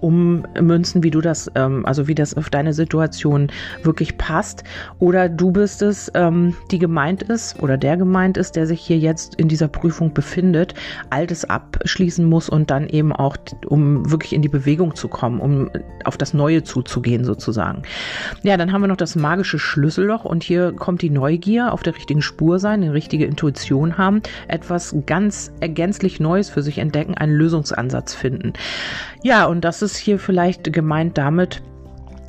ummünzen, 0.00 1.02
wie 1.02 1.10
du 1.10 1.20
das, 1.20 1.50
ähm, 1.54 1.84
also 1.86 2.08
wie 2.08 2.14
das 2.14 2.34
auf 2.34 2.50
deine 2.50 2.72
Situation 2.72 3.48
wirklich 3.82 4.18
passt. 4.18 4.64
Oder 4.98 5.28
du 5.28 5.50
bist 5.50 5.82
es, 5.82 6.10
ähm, 6.14 6.54
die 6.70 6.78
gemeint 6.78 7.22
ist 7.22 7.62
oder 7.62 7.76
der 7.76 7.96
gemeint 7.96 8.36
ist, 8.36 8.56
der 8.56 8.66
sich 8.66 8.80
hier 8.80 8.98
jetzt 8.98 9.36
in 9.36 9.48
dieser 9.48 9.68
Prüfung 9.68 10.12
befindet, 10.12 10.74
Altes 11.10 11.44
abschließen 11.44 12.24
muss 12.24 12.48
und 12.48 12.70
dann 12.70 12.88
eben 12.88 13.12
auch, 13.12 13.36
um 13.66 14.10
wirklich 14.10 14.32
in 14.34 14.42
die 14.42 14.48
Bewegung 14.48 14.94
zu 14.94 15.08
kommen, 15.08 15.40
um 15.40 15.70
auf 16.04 16.16
das 16.16 16.34
Neue 16.34 16.62
zuzugehen 16.62 17.24
sozusagen. 17.24 17.82
Ja, 18.42 18.56
dann 18.56 18.72
haben 18.72 18.82
wir 18.82 18.88
noch 18.88 18.96
das 18.96 19.16
magische 19.16 19.58
Schlüsselloch 19.58 20.24
und 20.24 20.42
hier 20.42 20.72
kommt 20.72 21.02
die 21.02 21.10
Neugier, 21.10 21.72
auf 21.72 21.82
der 21.82 21.94
richtigen 21.96 22.22
Spur 22.22 22.58
sein, 22.58 22.82
eine 22.82 22.92
richtige 22.92 23.24
Intuition 23.24 23.98
haben, 23.98 24.22
etwas 24.48 24.94
ganz 25.06 25.52
ergänzlich 25.60 26.20
Neues 26.20 26.50
für 26.50 26.62
sich 26.62 26.78
entdecken, 26.78 27.14
einen 27.14 27.32
Lösungsansatz 27.32 28.14
finden. 28.14 28.52
Ja, 29.22 29.46
und 29.46 29.64
das 29.64 29.82
ist 29.86 29.96
hier 29.96 30.18
vielleicht 30.18 30.72
gemeint 30.72 31.16
damit, 31.16 31.62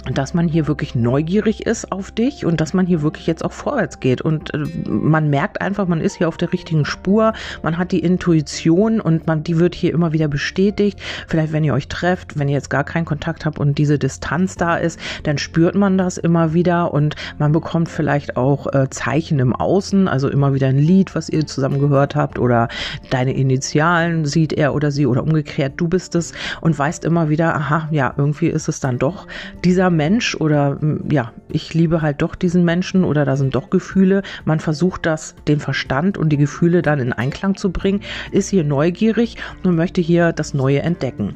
dass 0.06 0.34
man 0.34 0.48
hier 0.48 0.68
wirklich 0.68 0.96
neugierig 0.96 1.66
ist 1.66 1.92
auf 1.92 2.12
dich 2.12 2.46
und 2.46 2.62
dass 2.62 2.74
man 2.74 2.86
hier 2.86 3.02
wirklich 3.02 3.28
jetzt 3.28 3.44
auch 3.44 3.52
vorwärts 3.52 4.00
geht. 4.00 4.22
Und 4.22 4.54
äh, 4.54 4.60
man 4.88 5.30
merkt 5.30 5.62
einfach, 5.62 5.88
man 5.88 6.02
ist 6.02 6.16
hier 6.16 6.28
auf 6.28 6.38
der 6.38 6.54
richtigen 6.54 6.86
Spur, 6.86 7.34
man 7.62 7.78
hat 7.78 7.92
die 7.92 8.00
Intuition 8.00 9.02
und 9.02 9.28
man, 9.28 9.44
die 9.44 9.60
wird 9.60 9.76
hier 9.76 9.94
immer 9.94 10.14
wieder 10.14 10.28
bestätigt. 10.28 11.00
Vielleicht, 11.28 11.52
wenn 11.52 11.64
ihr 11.64 11.74
euch 11.74 11.88
trefft, 11.88 12.40
wenn 12.40 12.48
ihr 12.48 12.56
jetzt 12.56 12.70
gar 12.70 12.84
keinen 12.84 13.06
Kontakt 13.06 13.46
habt 13.46 13.60
und 13.60 13.78
diese 13.78 14.00
Distanz 14.00 14.56
da 14.56 14.78
ist, 14.78 15.00
dann 15.24 15.38
spürt 15.38 15.76
man 15.76 15.98
das 15.98 16.18
immer 16.18 16.54
wieder 16.54 16.94
und 16.94 17.16
man 17.38 17.52
bekommt 17.52 17.90
vielleicht 17.90 18.38
auch 18.38 18.74
äh, 18.74 18.90
Zeichen 18.90 19.40
im 19.40 19.54
Außen, 19.54 20.08
also 20.08 20.30
immer 20.30 20.54
wieder 20.54 20.68
ein 20.68 20.80
Lied, 20.80 21.16
was 21.16 21.30
ihr 21.30 21.46
zusammen 21.46 21.80
gehört 21.80 22.16
habt 22.16 22.40
oder 22.40 22.70
deine 23.10 23.34
Initialen 23.34 24.26
sieht 24.26 24.54
er 24.54 24.74
oder 24.74 24.92
sie 24.92 25.06
oder 25.06 25.24
umgekehrt, 25.24 25.74
du 25.78 25.88
bist 25.88 26.16
es 26.16 26.34
und 26.62 26.78
weißt 26.78 27.04
immer 27.06 27.30
wieder, 27.30 27.56
aha, 27.56 27.88
ja, 27.92 28.14
irgendwie 28.16 28.48
ist 28.48 28.68
es 28.68 28.80
dann 28.80 29.00
doch 29.00 29.28
dieser 29.64 29.90
Mensch 29.98 30.36
oder 30.36 30.80
ja, 31.12 31.34
ich 31.50 31.74
liebe 31.74 32.02
halt 32.02 32.22
doch 32.22 32.36
diesen 32.36 32.64
Menschen 32.64 33.04
oder 33.04 33.26
da 33.26 33.36
sind 33.36 33.56
doch 33.56 33.70
Gefühle. 33.70 34.22
Man 34.46 34.60
versucht 34.60 35.06
das, 35.06 35.36
den 35.48 35.60
Verstand 35.60 36.18
und 36.18 36.30
die 36.30 36.38
Gefühle 36.38 36.82
dann 36.82 37.00
in 37.00 37.12
Einklang 37.12 37.58
zu 37.58 37.72
bringen, 37.72 38.02
ist 38.32 38.50
hier 38.50 38.64
neugierig 38.64 39.36
und 39.64 39.76
möchte 39.76 40.00
hier 40.00 40.32
das 40.32 40.54
Neue 40.54 40.82
entdecken. 40.82 41.36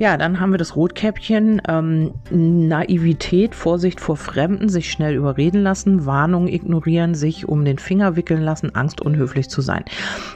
Ja, 0.00 0.16
dann 0.16 0.40
haben 0.40 0.50
wir 0.50 0.56
das 0.56 0.76
Rotkäppchen. 0.76 1.60
Ähm, 1.68 2.12
Naivität, 2.30 3.54
Vorsicht 3.54 4.00
vor 4.00 4.16
Fremden, 4.16 4.70
sich 4.70 4.90
schnell 4.90 5.14
überreden 5.14 5.62
lassen, 5.62 6.06
Warnung 6.06 6.48
ignorieren, 6.48 7.14
sich 7.14 7.46
um 7.46 7.66
den 7.66 7.76
Finger 7.76 8.16
wickeln 8.16 8.40
lassen, 8.40 8.74
Angst, 8.74 9.02
unhöflich 9.02 9.50
zu 9.50 9.60
sein. 9.60 9.84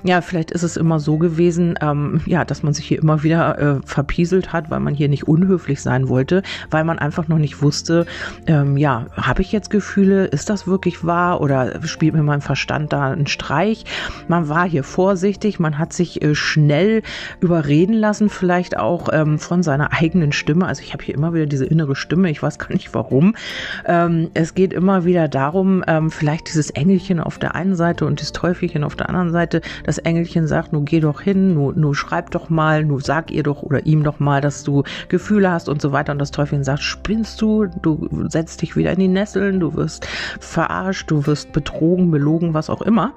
Ja, 0.02 0.20
vielleicht 0.20 0.50
ist 0.50 0.64
es 0.64 0.76
immer 0.76 1.00
so 1.00 1.16
gewesen, 1.16 1.76
ähm, 1.80 2.20
ja, 2.26 2.44
dass 2.44 2.62
man 2.62 2.74
sich 2.74 2.86
hier 2.86 2.98
immer 2.98 3.22
wieder 3.22 3.58
äh, 3.58 3.80
verpieselt 3.86 4.52
hat, 4.52 4.68
weil 4.68 4.80
man 4.80 4.92
hier 4.92 5.08
nicht 5.08 5.26
unhöflich 5.26 5.80
sein 5.80 6.10
wollte, 6.10 6.42
weil 6.70 6.84
man 6.84 6.98
einfach 6.98 7.28
noch 7.28 7.38
nicht 7.38 7.62
wusste, 7.62 8.04
ähm, 8.46 8.76
ja, 8.76 9.06
habe 9.16 9.40
ich 9.40 9.50
jetzt 9.50 9.70
Gefühle, 9.70 10.26
ist 10.26 10.50
das 10.50 10.66
wirklich 10.66 11.06
wahr 11.06 11.40
oder 11.40 11.80
spielt 11.86 12.12
mir 12.12 12.22
mein 12.22 12.42
Verstand 12.42 12.92
da 12.92 13.12
einen 13.12 13.26
Streich? 13.26 13.86
Man 14.28 14.50
war 14.50 14.68
hier 14.68 14.84
vorsichtig, 14.84 15.58
man 15.58 15.78
hat 15.78 15.94
sich 15.94 16.20
äh, 16.20 16.34
schnell 16.34 17.00
überreden 17.40 17.94
lassen, 17.94 18.28
vielleicht 18.28 18.76
auch 18.76 19.08
ähm, 19.10 19.38
von 19.38 19.53
von 19.54 19.62
seiner 19.62 19.92
eigenen 19.92 20.32
Stimme. 20.32 20.66
Also 20.66 20.82
ich 20.82 20.92
habe 20.92 21.04
hier 21.04 21.14
immer 21.14 21.32
wieder 21.32 21.46
diese 21.46 21.64
innere 21.64 21.94
Stimme, 21.94 22.28
ich 22.28 22.42
weiß 22.42 22.58
gar 22.58 22.72
nicht 22.72 22.92
warum. 22.92 23.36
Ähm, 23.84 24.32
es 24.34 24.56
geht 24.56 24.72
immer 24.72 25.04
wieder 25.04 25.28
darum, 25.28 25.84
ähm, 25.86 26.10
vielleicht 26.10 26.48
dieses 26.48 26.70
Engelchen 26.70 27.20
auf 27.20 27.38
der 27.38 27.54
einen 27.54 27.76
Seite 27.76 28.04
und 28.04 28.20
das 28.20 28.32
Teufelchen 28.32 28.82
auf 28.82 28.96
der 28.96 29.10
anderen 29.10 29.30
Seite. 29.30 29.60
Das 29.84 29.98
Engelchen 29.98 30.48
sagt, 30.48 30.72
nur 30.72 30.84
geh 30.84 30.98
doch 30.98 31.20
hin, 31.20 31.54
nur, 31.54 31.72
nur 31.72 31.94
schreib 31.94 32.32
doch 32.32 32.50
mal, 32.50 32.84
nur 32.84 33.00
sag 33.00 33.30
ihr 33.30 33.44
doch 33.44 33.62
oder 33.62 33.86
ihm 33.86 34.02
doch 34.02 34.18
mal, 34.18 34.40
dass 34.40 34.64
du 34.64 34.82
Gefühle 35.08 35.52
hast 35.52 35.68
und 35.68 35.80
so 35.80 35.92
weiter. 35.92 36.10
Und 36.10 36.18
das 36.18 36.32
Teufelchen 36.32 36.64
sagt, 36.64 36.82
spinnst 36.82 37.40
du, 37.40 37.66
du 37.66 38.08
setzt 38.28 38.60
dich 38.60 38.74
wieder 38.74 38.90
in 38.90 38.98
die 38.98 39.06
Nesseln, 39.06 39.60
du 39.60 39.74
wirst 39.74 40.08
verarscht, 40.40 41.12
du 41.12 41.28
wirst 41.28 41.52
betrogen, 41.52 42.10
belogen, 42.10 42.54
was 42.54 42.70
auch 42.70 42.82
immer. 42.82 43.12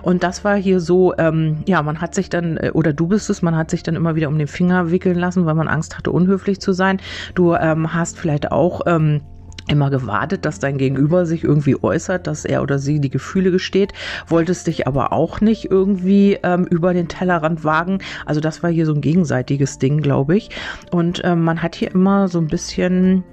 Und 0.00 0.22
das 0.22 0.42
war 0.42 0.56
hier 0.56 0.80
so, 0.80 1.14
ähm, 1.18 1.58
ja, 1.66 1.82
man 1.82 2.00
hat 2.00 2.14
sich 2.14 2.30
dann, 2.30 2.56
äh, 2.56 2.70
oder 2.72 2.94
du 2.94 3.08
bist 3.08 3.28
es, 3.28 3.42
man 3.42 3.56
hat 3.56 3.70
sich 3.70 3.82
dann 3.82 3.94
immer 3.94 4.14
wieder 4.14 4.28
um 4.28 4.38
den 4.38 4.48
Finger 4.48 4.90
wickeln 4.90 5.18
lassen, 5.18 5.44
weil 5.44 5.54
man 5.54 5.68
Angst 5.68 5.81
hatte, 5.96 6.10
unhöflich 6.10 6.60
zu 6.60 6.72
sein. 6.72 7.00
Du 7.34 7.54
ähm, 7.54 7.94
hast 7.94 8.18
vielleicht 8.18 8.52
auch 8.52 8.82
ähm, 8.86 9.20
immer 9.68 9.90
gewartet, 9.90 10.44
dass 10.44 10.58
dein 10.58 10.78
Gegenüber 10.78 11.26
sich 11.26 11.44
irgendwie 11.44 11.76
äußert, 11.82 12.26
dass 12.26 12.44
er 12.44 12.62
oder 12.62 12.78
sie 12.78 13.00
die 13.00 13.10
Gefühle 13.10 13.50
gesteht, 13.50 13.92
wolltest 14.26 14.66
dich 14.66 14.86
aber 14.86 15.12
auch 15.12 15.40
nicht 15.40 15.70
irgendwie 15.70 16.38
ähm, 16.42 16.64
über 16.64 16.92
den 16.94 17.08
Tellerrand 17.08 17.64
wagen. 17.64 17.98
Also 18.26 18.40
das 18.40 18.62
war 18.62 18.70
hier 18.70 18.86
so 18.86 18.94
ein 18.94 19.00
gegenseitiges 19.00 19.78
Ding, 19.78 20.00
glaube 20.00 20.36
ich. 20.36 20.50
Und 20.90 21.22
ähm, 21.24 21.42
man 21.42 21.62
hat 21.62 21.76
hier 21.76 21.92
immer 21.92 22.28
so 22.28 22.38
ein 22.38 22.48
bisschen 22.48 23.24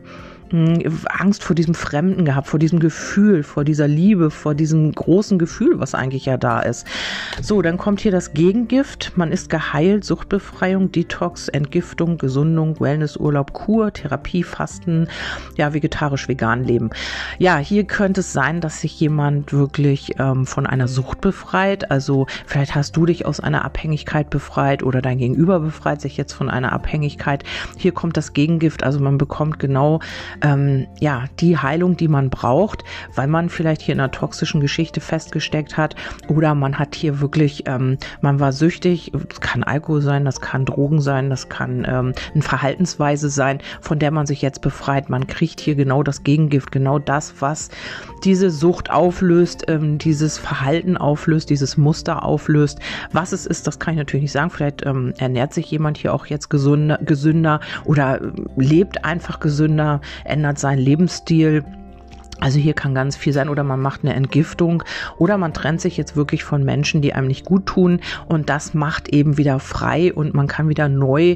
Angst 0.52 1.44
vor 1.44 1.56
diesem 1.56 1.74
Fremden 1.74 2.26
gehabt, 2.26 2.48
vor 2.48 2.60
diesem 2.60 2.80
Gefühl, 2.80 3.44
vor 3.44 3.64
dieser 3.64 3.88
Liebe, 3.88 4.32
vor 4.32 4.56
diesem 4.56 4.92
großen 4.92 5.38
Gefühl, 5.38 5.80
was 5.80 5.94
eigentlich 5.94 6.26
ja 6.26 6.38
da 6.38 6.60
ist. 6.60 6.88
So, 7.42 7.62
dann 7.62 7.78
kommt 7.78 8.02
hier 8.02 8.12
das 8.12 8.34
Gegengift. 8.34 9.14
Man 9.16 9.32
ist 9.32 9.50
geheilt, 9.50 10.04
Suchtbefreiung, 10.04 10.92
Detox, 10.92 11.48
Entgiftung, 11.50 12.18
Gesundung, 12.18 12.80
Wellnessurlaub, 12.80 13.54
Kur, 13.54 13.94
Therapie, 13.94 14.44
Fasten, 14.44 15.08
ja, 15.56 15.74
vegetarisch-vegan 15.74 16.64
leben. 16.64 16.90
Ja, 17.38 17.58
hier 17.58 17.84
könnte 17.84 18.22
es 18.22 18.34
sein, 18.34 18.62
dass 18.62 18.82
sich 18.82 19.00
jemand 19.00 19.54
wirklich 19.54 20.16
ähm, 20.20 20.46
von 20.46 20.66
einer 20.66 20.88
Sucht 20.88 21.22
befreit. 21.22 21.92
Also 21.92 22.28
vielleicht 22.46 22.76
hast 22.76 22.98
du 22.98 23.06
dich 23.06 23.26
aus 23.26 23.40
einer 23.40 23.66
Abhängigkeit 23.66 24.30
befreit 24.30 24.84
oder 24.84 25.02
dein 25.02 25.18
Gegenüber 25.18 25.60
befreit 25.60 26.02
sich 26.02 26.18
jetzt 26.18 26.34
von 26.34 26.50
einer 26.50 26.72
Abhängigkeit. 26.72 27.44
Hier 27.78 27.92
kommt 27.92 28.18
das 28.18 28.34
Gegengift, 28.34 28.84
also 28.84 29.00
man 29.00 29.18
bekommt 29.18 29.60
genau 29.60 30.00
ähm, 30.42 30.88
ja, 31.00 31.26
die 31.40 31.58
Heilung, 31.58 31.98
die 31.98 32.08
man 32.08 32.30
braucht, 32.30 32.84
weil 33.16 33.28
man 33.28 33.50
vielleicht 33.50 33.82
hier 33.82 33.94
in 33.94 34.00
einer 34.00 34.12
toxischen 34.12 34.62
Geschichte 34.62 35.02
festgesteckt 35.02 35.78
hat 35.78 35.96
oder 36.28 36.56
man 36.56 36.80
hat 36.80 36.96
hier 36.96 37.20
wirklich, 37.20 37.64
ähm, 37.68 37.98
man 38.22 38.40
war 38.40 38.52
süchtig, 38.52 39.12
das 39.28 39.42
kann 39.42 39.64
Alkohol 39.64 40.02
sein, 40.02 40.26
das 40.26 40.42
kann 40.42 40.66
Drogen 40.66 41.02
sein, 41.02 41.30
das 41.30 41.50
kann 41.50 41.86
ähm, 41.88 42.14
eine 42.34 42.44
Verhaltensweise 42.44 43.30
sein, 43.30 43.60
von 43.82 44.00
der 44.00 44.12
man 44.12 44.26
sich 44.26 44.42
jetzt 44.42 44.62
befreit. 44.62 45.10
Man 45.10 45.28
kriegt 45.28 45.60
hier 45.60 45.76
genau 45.76 46.04
das 46.04 46.24
Gegengift, 46.24 46.72
genau 46.72 47.00
das, 47.00 47.36
was 47.40 47.70
diese 48.24 48.50
Sucht 48.50 48.90
auflöst, 48.90 49.66
ähm, 49.68 49.98
dieses 49.98 50.38
Verhalten 50.38 50.98
auflöst, 50.98 51.50
dieses 51.50 51.78
Muster 51.78 52.24
auflöst. 52.24 52.80
Was 53.12 53.32
es 53.32 53.46
ist, 53.46 53.68
das 53.68 53.80
kann 53.80 53.94
ich 53.94 53.98
natürlich 53.98 54.24
nicht 54.24 54.32
sagen. 54.32 54.50
Vielleicht 54.50 54.86
ähm, 54.86 55.14
ernährt 55.18 55.54
sich 55.54 55.70
jemand 55.72 55.98
hier 55.98 56.14
auch 56.14 56.26
jetzt 56.26 56.50
gesünder, 56.50 57.00
gesünder 57.02 57.60
oder 57.86 58.22
äh, 58.22 58.32
lebt 58.58 59.06
einfach 59.06 59.40
gesünder, 59.40 60.02
ändert 60.30 60.60
seinen 60.60 60.80
Lebensstil. 60.80 61.64
Also 62.40 62.58
hier 62.58 62.74
kann 62.74 62.96
ganz 62.96 63.18
viel 63.18 63.34
sein 63.34 63.50
oder 63.50 63.64
man 63.64 63.82
macht 63.82 64.04
eine 64.04 64.14
Entgiftung 64.14 64.84
oder 65.18 65.38
man 65.38 65.54
trennt 65.54 65.82
sich 65.82 65.98
jetzt 65.98 66.16
wirklich 66.16 66.46
von 66.46 66.64
Menschen, 66.64 67.02
die 67.02 67.14
einem 67.14 67.28
nicht 67.28 67.46
gut 67.46 67.66
tun 67.66 68.00
und 68.28 68.50
das 68.50 68.74
macht 68.74 69.10
eben 69.10 69.38
wieder 69.38 69.60
frei 69.60 70.14
und 70.14 70.34
man 70.34 70.48
kann 70.48 70.70
wieder 70.70 70.88
neu 70.88 71.36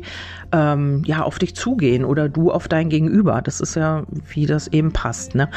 ähm, 0.53 1.01
ja 1.05 1.23
auf 1.23 1.39
dich 1.39 1.55
zugehen 1.55 2.05
oder 2.05 2.29
du 2.29 2.51
auf 2.51 2.67
dein 2.67 2.89
Gegenüber. 2.89 3.41
Das 3.41 3.59
ist 3.59 3.75
ja, 3.75 4.03
wie 4.29 4.45
das 4.45 4.67
eben 4.67 4.93
passt. 4.93 5.35
Ne? 5.35 5.49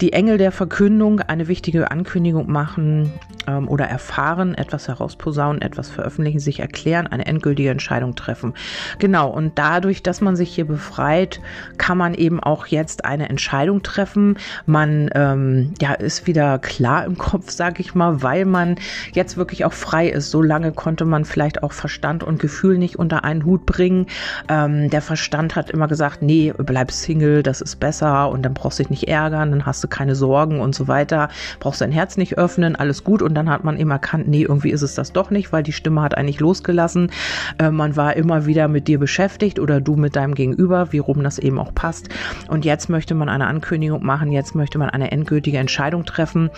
Die 0.00 0.12
Engel 0.12 0.38
der 0.38 0.52
Verkündung 0.52 1.20
eine 1.20 1.48
wichtige 1.48 1.90
Ankündigung 1.90 2.50
machen 2.50 3.12
ähm, 3.46 3.68
oder 3.68 3.86
erfahren, 3.86 4.54
etwas 4.54 4.88
herausposaunen, 4.88 5.60
etwas 5.60 5.90
veröffentlichen, 5.90 6.38
sich 6.38 6.60
erklären, 6.60 7.06
eine 7.08 7.26
endgültige 7.26 7.70
Entscheidung 7.70 8.14
treffen. 8.14 8.54
Genau, 8.98 9.28
und 9.28 9.58
dadurch, 9.58 10.02
dass 10.02 10.20
man 10.20 10.36
sich 10.36 10.54
hier 10.54 10.66
befreit, 10.66 11.40
kann 11.76 11.98
man 11.98 12.14
eben 12.14 12.40
auch 12.40 12.66
jetzt 12.66 13.04
eine 13.04 13.28
Entscheidung 13.28 13.82
treffen. 13.82 14.38
Man 14.66 15.10
ähm, 15.14 15.74
ja, 15.80 15.92
ist 15.94 16.26
wieder 16.26 16.58
klar 16.60 17.04
im 17.04 17.18
Kopf, 17.18 17.50
sage 17.50 17.80
ich 17.80 17.94
mal, 17.94 18.22
weil 18.22 18.44
man 18.44 18.76
jetzt 19.12 19.36
wirklich 19.36 19.64
auch 19.64 19.72
frei 19.72 20.08
ist. 20.08 20.30
So 20.30 20.42
lange 20.42 20.70
konnte 20.72 21.04
man 21.04 21.24
vielleicht 21.24 21.62
auch 21.62 21.72
Verstand 21.72 22.22
und 22.22 22.38
Gefühl 22.38 22.78
nicht 22.78 22.96
unter 22.96 23.24
einen 23.24 23.44
Hut 23.44 23.66
bringen. 23.66 24.06
Ähm, 24.48 24.90
der 24.90 25.02
Verstand 25.02 25.56
hat 25.56 25.70
immer 25.70 25.88
gesagt, 25.88 26.22
nee, 26.22 26.52
bleib 26.56 26.90
Single, 26.90 27.42
das 27.42 27.60
ist 27.60 27.76
besser 27.76 28.28
und 28.30 28.42
dann 28.42 28.54
brauchst 28.54 28.78
du 28.78 28.82
dich 28.82 28.90
nicht 28.90 29.08
ärgern, 29.08 29.50
dann 29.50 29.66
hast 29.66 29.82
du 29.82 29.88
keine 29.88 30.14
Sorgen 30.14 30.60
und 30.60 30.74
so 30.74 30.88
weiter, 30.88 31.28
brauchst 31.60 31.80
dein 31.80 31.92
Herz 31.92 32.16
nicht 32.16 32.38
öffnen, 32.38 32.76
alles 32.76 33.04
gut. 33.04 33.22
Und 33.22 33.34
dann 33.34 33.48
hat 33.48 33.64
man 33.64 33.76
immer 33.76 33.94
erkannt, 33.94 34.28
nee, 34.28 34.42
irgendwie 34.42 34.70
ist 34.70 34.82
es 34.82 34.94
das 34.94 35.12
doch 35.12 35.30
nicht, 35.30 35.52
weil 35.52 35.62
die 35.62 35.72
Stimme 35.72 36.02
hat 36.02 36.16
eigentlich 36.16 36.40
losgelassen. 36.40 37.10
Äh, 37.58 37.70
man 37.70 37.96
war 37.96 38.16
immer 38.16 38.46
wieder 38.46 38.68
mit 38.68 38.88
dir 38.88 38.98
beschäftigt 38.98 39.58
oder 39.58 39.80
du 39.80 39.96
mit 39.96 40.16
deinem 40.16 40.34
Gegenüber, 40.34 40.92
wie 40.92 40.98
rum 40.98 41.22
das 41.22 41.38
eben 41.38 41.58
auch 41.58 41.74
passt. 41.74 42.08
Und 42.48 42.64
jetzt 42.64 42.88
möchte 42.88 43.14
man 43.14 43.28
eine 43.28 43.46
Ankündigung 43.46 44.04
machen, 44.04 44.32
jetzt 44.32 44.54
möchte 44.54 44.78
man 44.78 44.90
eine 44.90 45.10
endgültige 45.10 45.58
Entscheidung 45.58 46.04
treffen. 46.04 46.50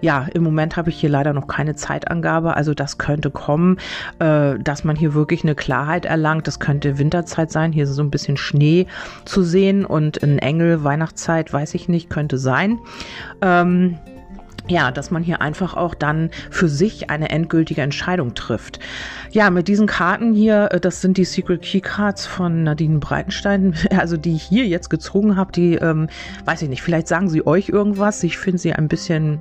Ja, 0.00 0.26
im 0.34 0.42
Moment 0.42 0.76
habe 0.76 0.90
ich 0.90 0.98
hier 0.98 1.10
leider 1.10 1.32
noch 1.32 1.46
keine 1.46 1.74
Zeitangabe, 1.74 2.56
also 2.56 2.74
das 2.74 2.98
könnte 2.98 3.30
kommen, 3.30 3.78
äh, 4.18 4.58
dass 4.58 4.84
man 4.84 4.96
hier 4.96 5.14
wirklich 5.14 5.44
eine 5.44 5.54
Klarheit 5.54 6.04
erlangt. 6.04 6.46
Das 6.46 6.58
könnte 6.58 6.98
Winter 6.98 7.24
Weihnachtszeit 7.28 7.52
sein. 7.52 7.72
Hier 7.72 7.84
ist 7.84 7.94
so 7.94 8.02
ein 8.02 8.10
bisschen 8.10 8.36
Schnee 8.36 8.86
zu 9.24 9.42
sehen 9.42 9.84
und 9.84 10.22
ein 10.22 10.38
Engel 10.38 10.84
Weihnachtszeit, 10.84 11.52
weiß 11.52 11.74
ich 11.74 11.88
nicht, 11.88 12.10
könnte 12.10 12.38
sein. 12.38 12.78
Ähm, 13.42 13.98
ja, 14.66 14.90
dass 14.90 15.10
man 15.10 15.22
hier 15.22 15.40
einfach 15.40 15.74
auch 15.74 15.94
dann 15.94 16.30
für 16.50 16.68
sich 16.68 17.08
eine 17.08 17.30
endgültige 17.30 17.80
Entscheidung 17.80 18.34
trifft. 18.34 18.78
Ja, 19.30 19.48
mit 19.48 19.66
diesen 19.66 19.86
Karten 19.86 20.34
hier, 20.34 20.68
äh, 20.72 20.80
das 20.80 21.00
sind 21.00 21.16
die 21.16 21.24
Secret 21.24 21.62
Key 21.62 21.80
Cards 21.80 22.26
von 22.26 22.64
Nadine 22.64 22.98
Breitenstein, 22.98 23.74
also 23.96 24.16
die 24.16 24.34
ich 24.34 24.42
hier 24.42 24.66
jetzt 24.66 24.90
gezogen 24.90 25.36
habe, 25.36 25.52
die, 25.52 25.74
ähm, 25.76 26.08
weiß 26.44 26.62
ich 26.62 26.68
nicht, 26.68 26.82
vielleicht 26.82 27.08
sagen 27.08 27.30
sie 27.30 27.46
euch 27.46 27.70
irgendwas. 27.70 28.22
Ich 28.22 28.36
finde 28.36 28.58
sie 28.58 28.72
ein 28.72 28.88
bisschen 28.88 29.40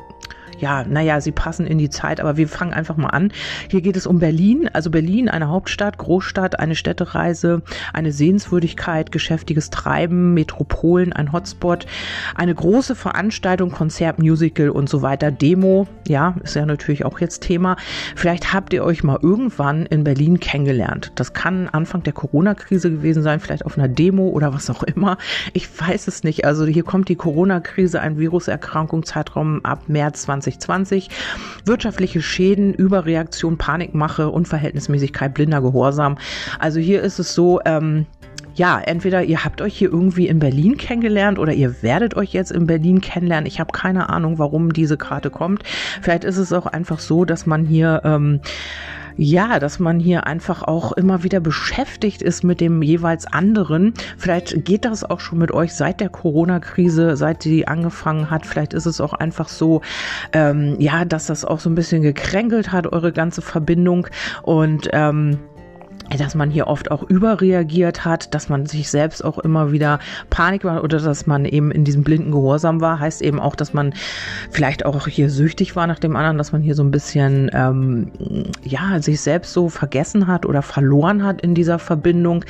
ja, 0.59 0.83
naja, 0.83 1.21
sie 1.21 1.31
passen 1.31 1.67
in 1.67 1.77
die 1.77 1.89
Zeit, 1.89 2.19
aber 2.19 2.37
wir 2.37 2.47
fangen 2.47 2.73
einfach 2.73 2.97
mal 2.97 3.09
an. 3.09 3.31
Hier 3.69 3.81
geht 3.81 3.95
es 3.95 4.07
um 4.07 4.19
Berlin, 4.19 4.69
also 4.73 4.89
Berlin, 4.89 5.29
eine 5.29 5.49
Hauptstadt, 5.49 5.97
Großstadt, 5.97 6.59
eine 6.59 6.75
Städtereise, 6.75 7.61
eine 7.93 8.11
Sehenswürdigkeit, 8.11 9.11
geschäftiges 9.11 9.69
Treiben, 9.69 10.33
Metropolen, 10.33 11.13
ein 11.13 11.31
Hotspot, 11.31 11.85
eine 12.35 12.55
große 12.55 12.95
Veranstaltung, 12.95 13.71
Konzert, 13.71 14.19
Musical 14.19 14.69
und 14.69 14.89
so 14.89 15.01
weiter, 15.01 15.31
Demo, 15.31 15.87
ja, 16.07 16.35
ist 16.43 16.55
ja 16.55 16.65
natürlich 16.65 17.05
auch 17.05 17.19
jetzt 17.19 17.43
Thema. 17.43 17.77
Vielleicht 18.15 18.53
habt 18.53 18.73
ihr 18.73 18.83
euch 18.83 19.03
mal 19.03 19.19
irgendwann 19.21 19.85
in 19.85 20.03
Berlin 20.03 20.39
kennengelernt. 20.39 21.11
Das 21.15 21.33
kann 21.33 21.67
Anfang 21.67 22.03
der 22.03 22.13
Corona-Krise 22.13 22.89
gewesen 22.89 23.23
sein, 23.23 23.39
vielleicht 23.39 23.65
auf 23.65 23.77
einer 23.77 23.87
Demo 23.87 24.29
oder 24.29 24.53
was 24.53 24.69
auch 24.69 24.83
immer. 24.83 25.17
Ich 25.53 25.67
weiß 25.79 26.07
es 26.07 26.23
nicht. 26.23 26.45
Also 26.45 26.65
hier 26.65 26.83
kommt 26.83 27.09
die 27.09 27.15
Corona-Krise, 27.15 28.01
ein 28.01 28.17
Viruserkrankung, 28.17 29.03
Zeitraum 29.03 29.63
ab 29.63 29.83
März 29.87 30.23
20 30.23 30.46
2020. 30.55 31.09
Wirtschaftliche 31.65 32.21
Schäden, 32.21 32.73
Überreaktion, 32.73 33.57
Panikmache, 33.57 34.29
Unverhältnismäßigkeit, 34.29 35.33
blinder 35.33 35.61
Gehorsam. 35.61 36.17
Also 36.59 36.79
hier 36.79 37.01
ist 37.01 37.19
es 37.19 37.33
so, 37.33 37.59
ähm, 37.65 38.05
ja, 38.55 38.79
entweder 38.79 39.23
ihr 39.23 39.45
habt 39.45 39.61
euch 39.61 39.77
hier 39.77 39.91
irgendwie 39.91 40.27
in 40.27 40.39
Berlin 40.39 40.77
kennengelernt 40.77 41.37
oder 41.37 41.53
ihr 41.53 41.83
werdet 41.83 42.15
euch 42.15 42.33
jetzt 42.33 42.51
in 42.51 42.65
Berlin 42.65 43.01
kennenlernen. 43.01 43.45
Ich 43.45 43.59
habe 43.59 43.71
keine 43.71 44.09
Ahnung, 44.09 44.39
warum 44.39 44.73
diese 44.73 44.97
Karte 44.97 45.29
kommt. 45.29 45.63
Vielleicht 46.01 46.23
ist 46.23 46.37
es 46.37 46.51
auch 46.51 46.65
einfach 46.65 46.99
so, 46.99 47.23
dass 47.23 47.45
man 47.45 47.65
hier 47.65 48.01
ähm, 48.03 48.41
ja, 49.17 49.59
dass 49.59 49.79
man 49.79 50.00
hier 50.00 50.27
einfach 50.27 50.63
auch 50.63 50.91
immer 50.91 51.24
wieder 51.24 51.39
beschäftigt 51.39 52.21
ist 52.21 52.43
mit 52.43 52.62
dem 52.62 52.81
jeweils 52.81 53.25
anderen. 53.25 53.93
Vielleicht 54.17 54.63
geht 54.65 54.86
das 54.86 55.03
auch 55.03 55.19
schon 55.19 55.39
mit 55.39 55.51
euch 55.51 55.74
seit 55.74 56.00
der 56.00 56.09
Corona-Krise, 56.09 57.17
seit 57.17 57.43
die 57.43 57.67
angefangen 57.67 58.29
hat. 58.29 58.45
Vielleicht 58.45 58.74
ist 58.74 58.86
es 58.86 59.01
auch 59.01 59.13
einfach 59.13 59.50
so, 59.50 59.81
ähm, 60.33 60.75
ja, 60.79 61.05
dass 61.05 61.25
das 61.25 61.45
auch 61.45 61.59
so 61.59 61.69
ein 61.69 61.75
bisschen 61.75 62.01
gekränkelt 62.01 62.71
hat, 62.71 62.88
eure 62.91 63.12
ganze 63.12 63.41
Verbindung. 63.41 64.07
Und 64.43 64.89
ähm, 64.93 65.39
dass 66.15 66.35
man 66.35 66.49
hier 66.49 66.67
oft 66.67 66.91
auch 66.91 67.03
überreagiert 67.03 68.05
hat, 68.05 68.33
dass 68.33 68.49
man 68.49 68.65
sich 68.65 68.89
selbst 68.89 69.23
auch 69.23 69.39
immer 69.39 69.71
wieder 69.71 69.99
Panik 70.29 70.63
war 70.63 70.83
oder 70.83 70.99
dass 70.99 71.27
man 71.27 71.45
eben 71.45 71.71
in 71.71 71.83
diesem 71.83 72.03
blinden 72.03 72.31
Gehorsam 72.31 72.81
war, 72.81 72.99
heißt 72.99 73.21
eben 73.21 73.39
auch, 73.39 73.55
dass 73.55 73.73
man 73.73 73.93
vielleicht 74.51 74.85
auch 74.85 75.07
hier 75.07 75.29
süchtig 75.29 75.75
war 75.75 75.87
nach 75.87 75.99
dem 75.99 76.15
anderen, 76.15 76.37
dass 76.37 76.51
man 76.51 76.61
hier 76.61 76.75
so 76.75 76.83
ein 76.83 76.91
bisschen 76.91 77.49
ähm, 77.53 78.11
ja 78.63 79.01
sich 79.01 79.21
selbst 79.21 79.53
so 79.53 79.69
vergessen 79.69 80.27
hat 80.27 80.45
oder 80.45 80.61
verloren 80.61 81.23
hat 81.23 81.41
in 81.41 81.55
dieser 81.55 81.79
Verbindung. 81.79 82.45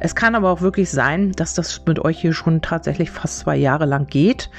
Es 0.00 0.14
kann 0.14 0.34
aber 0.34 0.50
auch 0.50 0.60
wirklich 0.60 0.90
sein, 0.90 1.32
dass 1.32 1.54
das 1.54 1.82
mit 1.86 1.98
euch 2.04 2.20
hier 2.20 2.32
schon 2.32 2.60
tatsächlich 2.60 3.10
fast 3.10 3.40
zwei 3.40 3.56
Jahre 3.56 3.86
lang 3.86 4.06
geht. 4.06 4.50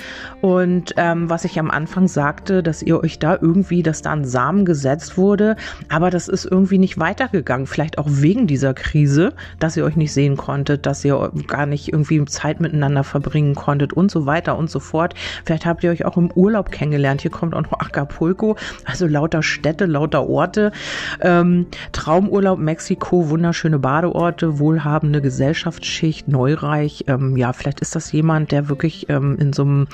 Und 0.41 0.93
ähm, 0.97 1.29
was 1.29 1.45
ich 1.45 1.59
am 1.59 1.69
Anfang 1.69 2.07
sagte, 2.07 2.63
dass 2.63 2.81
ihr 2.81 2.99
euch 3.01 3.19
da 3.19 3.37
irgendwie, 3.39 3.83
dass 3.83 4.01
da 4.01 4.11
ein 4.11 4.25
Samen 4.25 4.65
gesetzt 4.65 5.17
wurde, 5.17 5.55
aber 5.89 6.09
das 6.09 6.27
ist 6.27 6.45
irgendwie 6.45 6.77
nicht 6.77 6.99
weitergegangen, 6.99 7.67
vielleicht 7.67 7.97
auch 7.97 8.07
wegen 8.09 8.38
wegen 8.39 8.47
dieser 8.47 8.73
Krise, 8.73 9.33
dass 9.59 9.75
ihr 9.75 9.83
euch 9.83 9.97
nicht 9.97 10.13
sehen 10.13 10.37
konntet, 10.37 10.85
dass 10.85 11.03
ihr 11.03 11.31
gar 11.47 11.65
nicht 11.65 11.91
irgendwie 11.91 12.23
Zeit 12.25 12.61
miteinander 12.61 13.03
verbringen 13.03 13.53
konntet 13.53 13.91
und 13.91 14.09
so 14.09 14.25
weiter 14.25 14.57
und 14.57 14.69
so 14.69 14.79
fort. 14.79 15.13
Vielleicht 15.43 15.65
habt 15.65 15.83
ihr 15.83 15.91
euch 15.91 16.05
auch 16.05 16.15
im 16.15 16.31
Urlaub 16.31 16.71
kennengelernt. 16.71 17.21
Hier 17.21 17.31
kommt 17.31 17.53
auch 17.53 17.63
noch 17.63 17.79
Acapulco, 17.79 18.55
also 18.85 19.07
lauter 19.07 19.43
Städte, 19.43 19.85
lauter 19.85 20.27
Orte. 20.27 20.71
Ähm, 21.19 21.67
Traumurlaub 21.91 22.59
Mexiko, 22.59 23.29
wunderschöne 23.29 23.77
Badeorte, 23.79 24.57
wohlhabende 24.57 25.21
Gesellschaftsschicht, 25.21 26.29
neureich. 26.29 27.03
Ähm, 27.07 27.35
ja, 27.35 27.51
vielleicht 27.51 27.81
ist 27.81 27.93
das 27.95 28.09
jemand, 28.13 28.53
der 28.53 28.69
wirklich 28.69 29.09
ähm, 29.09 29.37
in 29.37 29.51
so 29.51 29.63
einem, 29.63 29.87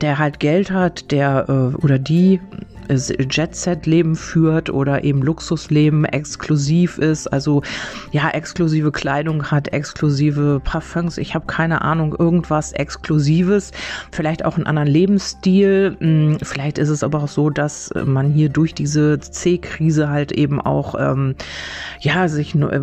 der 0.00 0.18
halt 0.18 0.40
Geld 0.40 0.70
hat, 0.70 1.10
der 1.10 1.44
äh, 1.48 1.76
oder 1.76 1.98
die 1.98 2.40
Jet-Set-Leben 2.90 4.16
führt 4.16 4.70
oder 4.70 5.04
eben 5.04 5.22
Luxusleben 5.22 6.04
exklusiv 6.04 6.98
ist, 6.98 7.26
also 7.28 7.62
ja, 8.12 8.28
exklusive 8.30 8.92
Kleidung 8.92 9.50
hat, 9.50 9.68
exklusive 9.68 10.60
Parfums, 10.62 11.18
ich 11.18 11.34
habe 11.34 11.46
keine 11.46 11.82
Ahnung, 11.82 12.14
irgendwas 12.18 12.72
Exklusives, 12.72 13.72
vielleicht 14.12 14.44
auch 14.44 14.56
einen 14.56 14.66
anderen 14.66 14.88
Lebensstil. 14.88 15.96
Hm, 16.00 16.38
vielleicht 16.42 16.78
ist 16.78 16.88
es 16.88 17.02
aber 17.02 17.22
auch 17.22 17.28
so, 17.28 17.50
dass 17.50 17.90
man 18.04 18.32
hier 18.32 18.48
durch 18.48 18.74
diese 18.74 19.18
C-Krise 19.20 20.08
halt 20.08 20.32
eben 20.32 20.60
auch 20.60 20.94
ähm, 20.98 21.34
ja 22.00 22.28
sich 22.28 22.54
äh, 22.54 22.80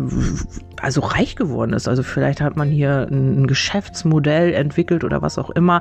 also 0.82 1.00
reich 1.00 1.36
geworden 1.36 1.72
ist. 1.72 1.88
Also 1.88 2.02
vielleicht 2.02 2.40
hat 2.40 2.56
man 2.56 2.70
hier 2.70 3.08
ein 3.10 3.46
Geschäftsmodell 3.46 4.52
entwickelt 4.52 5.04
oder 5.04 5.22
was 5.22 5.38
auch 5.38 5.50
immer. 5.50 5.80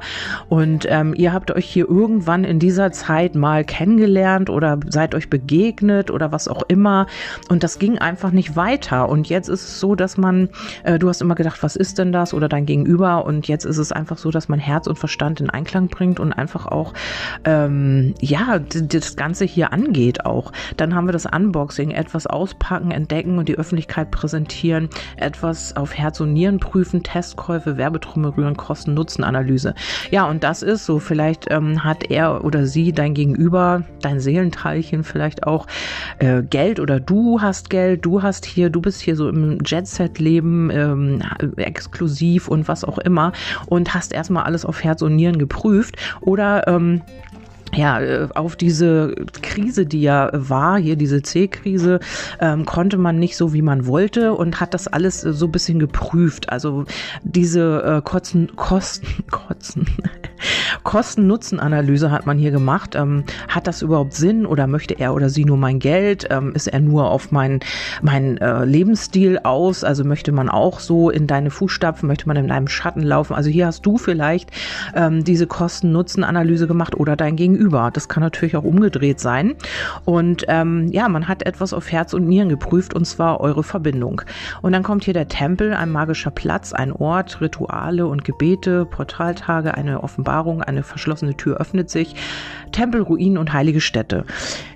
Und 0.50 0.86
ähm, 0.89 1.13
ihr 1.16 1.34
habt 1.34 1.51
euch 1.51 1.66
hier 1.66 1.88
irgendwann 1.88 2.44
in 2.44 2.60
dieser 2.60 2.92
Zeit 2.92 3.36
mal 3.36 3.63
kennengelernt 3.63 4.50
oder 4.50 4.80
seid 4.88 5.16
euch 5.16 5.30
begegnet 5.30 6.12
oder 6.12 6.32
was 6.32 6.48
auch 6.48 6.63
immer. 6.68 7.08
Und 7.50 7.63
das 7.63 7.80
ging 7.80 7.98
einfach 7.98 8.32
nicht 8.32 8.56
weiter. 8.56 9.10
Und 9.10 9.30
jetzt 9.30 9.50
ist 9.50 9.63
es 9.63 9.80
so, 9.80 9.96
dass 9.96 10.18
man, 10.18 10.50
äh, 10.84 11.00
du 11.00 11.10
hast 11.10 11.22
immer 11.22 11.36
gedacht, 11.36 11.63
was 11.63 11.75
ist 11.75 11.98
denn 11.98 12.12
das? 12.12 12.34
Oder 12.34 12.50
dein 12.50 12.66
Gegenüber. 12.66 13.25
Und 13.25 13.48
jetzt 13.48 13.66
ist 13.66 13.77
es 13.77 13.92
einfach 13.92 14.18
so, 14.18 14.32
dass 14.32 14.50
man 14.50 14.60
Herz 14.60 14.88
und 14.88 14.98
Verstand 14.98 15.42
in 15.42 15.50
Einklang 15.50 15.88
bringt 15.88 16.20
und 16.20 16.34
einfach 16.34 16.66
auch, 16.66 16.94
ähm, 17.46 18.13
ja, 18.20 18.60
das 18.60 19.16
Ganze 19.16 19.46
hier 19.46 19.74
angeht 19.74 20.25
auch. 20.25 20.51
Dann 20.77 20.96
haben 20.96 21.08
wir 21.08 21.13
das 21.13 21.25
Unboxing, 21.25 21.92
etwas 21.92 22.27
auspacken, 22.27 22.92
entdecken 22.92 23.38
und 23.38 23.48
die 23.48 23.58
Öffentlichkeit 23.58 24.12
präsentieren 24.12 24.87
etwas 25.17 25.75
auf 25.75 25.94
Herz 25.94 26.20
und 26.20 26.34
Nieren 26.34 26.60
prüfen, 26.60 27.03
Testkäufe, 27.03 27.77
Werbetrommel 27.77 28.32
rühren, 28.32 28.58
Kosten-Nutzen-Analyse. 28.58 29.75
Ja, 30.12 30.25
und 30.25 30.44
das 30.44 30.62
ist 30.63 30.86
so. 30.86 31.00
Vielleicht 31.00 31.48
ähm, 31.50 31.84
hat 31.84 32.10
er 32.10 32.44
oder 32.44 32.65
sie 32.65 32.91
dein 32.91 33.13
Gegenüber, 33.13 33.84
dein 34.01 34.20
Seelenteilchen 34.20 35.03
vielleicht 35.03 35.46
auch 35.46 35.67
äh, 36.20 36.44
Geld 36.44 36.79
oder 36.79 37.00
du 37.00 37.41
hast 37.41 37.70
Geld, 37.70 38.06
du 38.06 38.22
hast 38.22 38.46
hier, 38.46 38.70
du 38.70 38.82
bist 38.82 39.01
hier 39.01 39.15
so 39.15 39.29
im 39.29 39.60
Jet-Set-Leben 39.65 40.70
ähm, 40.72 41.22
exklusiv 41.58 42.48
und 42.48 42.67
was 42.67 42.84
auch 42.84 42.98
immer 42.98 43.32
und 43.67 43.94
hast 43.94 44.13
erstmal 44.13 44.44
alles 44.44 44.65
auf 44.65 44.84
Herz 44.84 45.01
und 45.01 45.15
Nieren 45.15 45.38
geprüft 45.39 45.96
oder 46.22 46.67
ähm, 46.67 47.01
ja, 47.76 48.00
äh, 48.02 48.28
auf 48.34 48.56
diese 48.56 49.14
Krise, 49.42 49.86
die 49.86 50.02
ja 50.02 50.30
war, 50.34 50.78
hier 50.78 50.96
diese 50.96 51.22
C-Krise, 51.22 52.00
ähm, 52.40 52.66
konnte 52.66 52.98
man 52.98 53.20
nicht 53.20 53.38
so, 53.38 53.54
wie 53.54 53.62
man 53.62 53.86
wollte 53.86 54.34
und 54.34 54.60
hat 54.60 54.74
das 54.74 54.88
alles 54.88 55.22
so 55.22 55.46
ein 55.46 55.52
bisschen 55.52 55.80
geprüft. 55.80 56.50
Also 56.50 56.86
diese 57.24 57.84
äh, 57.84 58.02
Kotzen, 58.02 58.56
Kosten, 58.56 59.08
Kotzen, 59.32 59.86
Kosten-Nutzen-Analyse 60.84 62.12
hat 62.12 62.26
man 62.26 62.38
hier 62.38 62.52
gemacht. 62.52 62.96
Ähm, 62.96 63.24
hat 63.48 63.68
das 63.68 63.82
überhaupt 63.82 64.14
Sinn 64.14 64.46
oder 64.46 64.68
möchte 64.68 65.00
er 65.00 65.14
oder 65.14 65.30
sie 65.30 65.46
nur 65.46 65.58
mein 65.58 65.80
Geld? 65.80 66.28
Ähm, 66.30 66.54
ist 66.54 66.68
er 66.68 66.80
nur 66.80 67.10
auf 67.10 67.32
meinen 67.32 67.60
mein, 68.02 68.38
äh, 68.38 68.66
Lebensstil 68.66 69.40
aus? 69.44 69.84
Also 69.84 70.04
möchte 70.04 70.32
man 70.32 70.50
auch 70.50 70.80
so 70.80 71.10
in 71.10 71.28
deine 71.28 71.50
Fußstapfen, 71.50 72.08
möchte 72.08 72.28
man 72.28 72.38
in 72.38 72.48
deinem 72.48 72.68
Schatten 72.68 73.02
laufen? 73.02 73.34
Also 73.34 73.50
hier 73.50 73.68
hast 73.68 73.86
du 73.86 73.98
vielleicht 73.98 74.52
ähm, 74.96 75.24
diese 75.24 75.48
Kosten-Nutzen-Analyse 75.48 76.68
gemacht 76.68 76.96
oder 76.96 77.16
dein 77.16 77.36
Gegenüber. 77.36 77.57
Das 77.92 78.08
kann 78.08 78.22
natürlich 78.22 78.56
auch 78.56 78.64
umgedreht 78.64 79.20
sein. 79.20 79.56
Und 80.06 80.46
ähm, 80.48 80.88
ja, 80.92 81.10
man 81.10 81.28
hat 81.28 81.44
etwas 81.46 81.74
auf 81.74 81.92
Herz 81.92 82.14
und 82.14 82.28
Nieren 82.28 82.50
geprüft 82.50 82.94
und 82.94 83.06
zwar 83.06 83.40
eure 83.40 83.64
Verbindung. 83.64 84.22
Und 84.62 84.72
dann 84.72 84.84
kommt 84.84 85.04
hier 85.04 85.13
der 85.13 85.28
Tempel, 85.28 85.74
ein 85.74 85.91
magischer 85.91 86.32
Platz, 86.32 86.74
ein 86.74 86.91
Ort, 86.91 87.41
Rituale 87.41 88.08
und 88.08 88.24
Gebete, 88.24 88.86
Portaltage, 88.86 89.74
eine 89.74 90.04
Offenbarung, 90.04 90.62
eine 90.62 90.84
verschlossene 90.84 91.36
Tür 91.36 91.58
öffnet 91.58 91.89
sich, 91.89 92.15
Tempel, 92.72 93.02
Ruinen 93.02 93.38
und 93.38 93.54
heilige 93.54 93.82
Städte. 93.82 94.26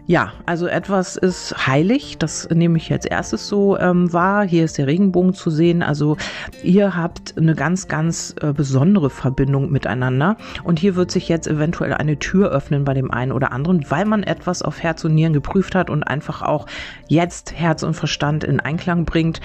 Ja, 0.08 0.34
also 0.46 0.68
etwas 0.68 1.16
ist 1.16 1.68
heilig, 1.68 2.18
das 2.18 2.50
nehme 2.50 2.78
ich 2.78 2.90
jetzt 2.90 3.06
erstes 3.06 3.48
so 3.48 3.78
ähm, 3.78 4.12
wahr. 4.12 4.44
Hier 4.44 4.66
ist 4.66 4.78
der 4.78 4.88
Regenbogen 4.88 5.34
zu 5.34 5.50
sehen. 5.50 5.84
Also 5.84 6.18
ihr 6.64 6.98
habt 6.98 7.38
eine 7.38 7.56
ganz, 7.56 7.88
ganz 7.88 8.36
äh, 8.42 8.52
besondere 8.52 9.10
Verbindung 9.10 9.72
miteinander. 9.72 10.38
Und 10.64 10.80
hier 10.80 10.96
wird 10.96 11.12
sich 11.12 11.30
jetzt 11.30 11.48
eventuell 11.48 11.94
eine 11.94 12.20
Tür 12.20 12.50
öffnen 12.52 12.71
bei 12.80 12.94
dem 12.94 13.12
einen 13.12 13.32
oder 13.32 13.52
anderen, 13.52 13.86
weil 13.90 14.06
man 14.06 14.24
etwas 14.24 14.62
auf 14.62 14.82
Herz 14.82 15.04
und 15.04 15.14
Nieren 15.14 15.34
geprüft 15.34 15.76
hat 15.76 15.90
und 15.90 16.04
einfach 16.04 16.42
auch 16.42 16.66
jetzt 17.08 17.54
Herz 17.54 17.84
und 17.84 17.94
Verstand 17.94 18.44
in 18.44 18.60
Einklang 18.60 19.06
bringt 19.06 19.42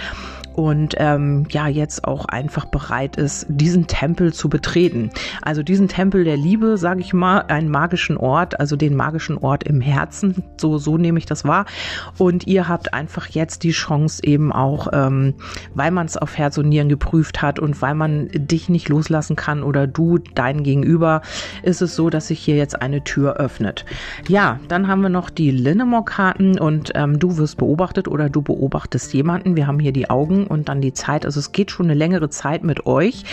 und 0.57 0.95
ähm, 0.97 1.47
ja 1.51 1.69
jetzt 1.69 2.05
auch 2.05 2.25
einfach 2.25 2.65
bereit 2.65 3.17
ist, 3.17 3.47
diesen 3.49 3.87
Tempel 3.87 4.33
zu 4.33 4.49
betreten. 4.49 5.11
Also 5.43 5.62
diesen 5.62 5.87
Tempel 5.87 6.25
der 6.25 6.37
Liebe, 6.37 6.79
sage 6.79 7.01
ich 7.01 7.12
mal, 7.12 7.41
einen 7.41 7.69
magischen 7.69 8.17
Ort, 8.17 8.59
also 8.59 8.75
den 8.75 8.97
magischen 8.97 9.37
Ort 9.37 9.65
im 9.65 9.81
Herzen, 9.83 10.43
so 10.57 10.79
so 10.79 10.97
nehme 10.97 11.19
ich 11.19 11.27
das 11.27 11.45
wahr. 11.45 11.67
Und 12.17 12.47
ihr 12.47 12.69
habt 12.69 12.95
einfach 12.95 13.29
jetzt 13.29 13.62
die 13.65 13.73
Chance 13.73 14.23
eben 14.25 14.51
auch, 14.51 14.89
ähm, 14.93 15.35
weil 15.75 15.91
man 15.91 16.07
es 16.07 16.17
auf 16.17 16.39
Herz 16.39 16.57
und 16.57 16.71
Nieren 16.71 16.89
geprüft 16.89 17.43
hat 17.43 17.59
und 17.59 17.83
weil 17.83 17.95
man 17.95 18.29
dich 18.33 18.71
nicht 18.71 18.89
loslassen 18.89 19.37
kann 19.37 19.62
oder 19.62 19.87
du 19.87 20.19
dein 20.19 20.62
Gegenüber, 20.62 21.21
ist 21.62 21.83
es 21.83 21.95
so, 21.95 22.09
dass 22.09 22.29
sich 22.29 22.41
hier 22.41 22.57
jetzt 22.57 22.81
eine 22.81 23.05
Tür 23.05 23.15
öffnet. 23.24 23.85
Ja, 24.29 24.61
dann 24.68 24.88
haben 24.88 25.02
wir 25.02 25.09
noch 25.09 25.31
die 25.31 25.50
Linnemore-Karten 25.50 26.59
und 26.59 26.92
ähm, 26.94 27.18
du 27.18 27.38
wirst 27.38 27.57
beobachtet 27.57 28.09
oder 28.09 28.29
du 28.29 28.42
beobachtest 28.42 29.12
jemanden. 29.14 29.57
Wir 29.57 29.66
haben 29.66 29.79
hier 29.79 29.92
die 29.92 30.11
Augen 30.11 30.46
und 30.46 30.68
dann 30.68 30.81
die 30.81 30.92
Zeit. 30.92 31.24
Also 31.24 31.40
es 31.40 31.52
geht 31.52 31.70
schon 31.70 31.87
eine 31.87 31.94
längere 31.94 32.29
Zeit 32.29 32.64
mit 32.64 32.87
euch. 32.87 33.24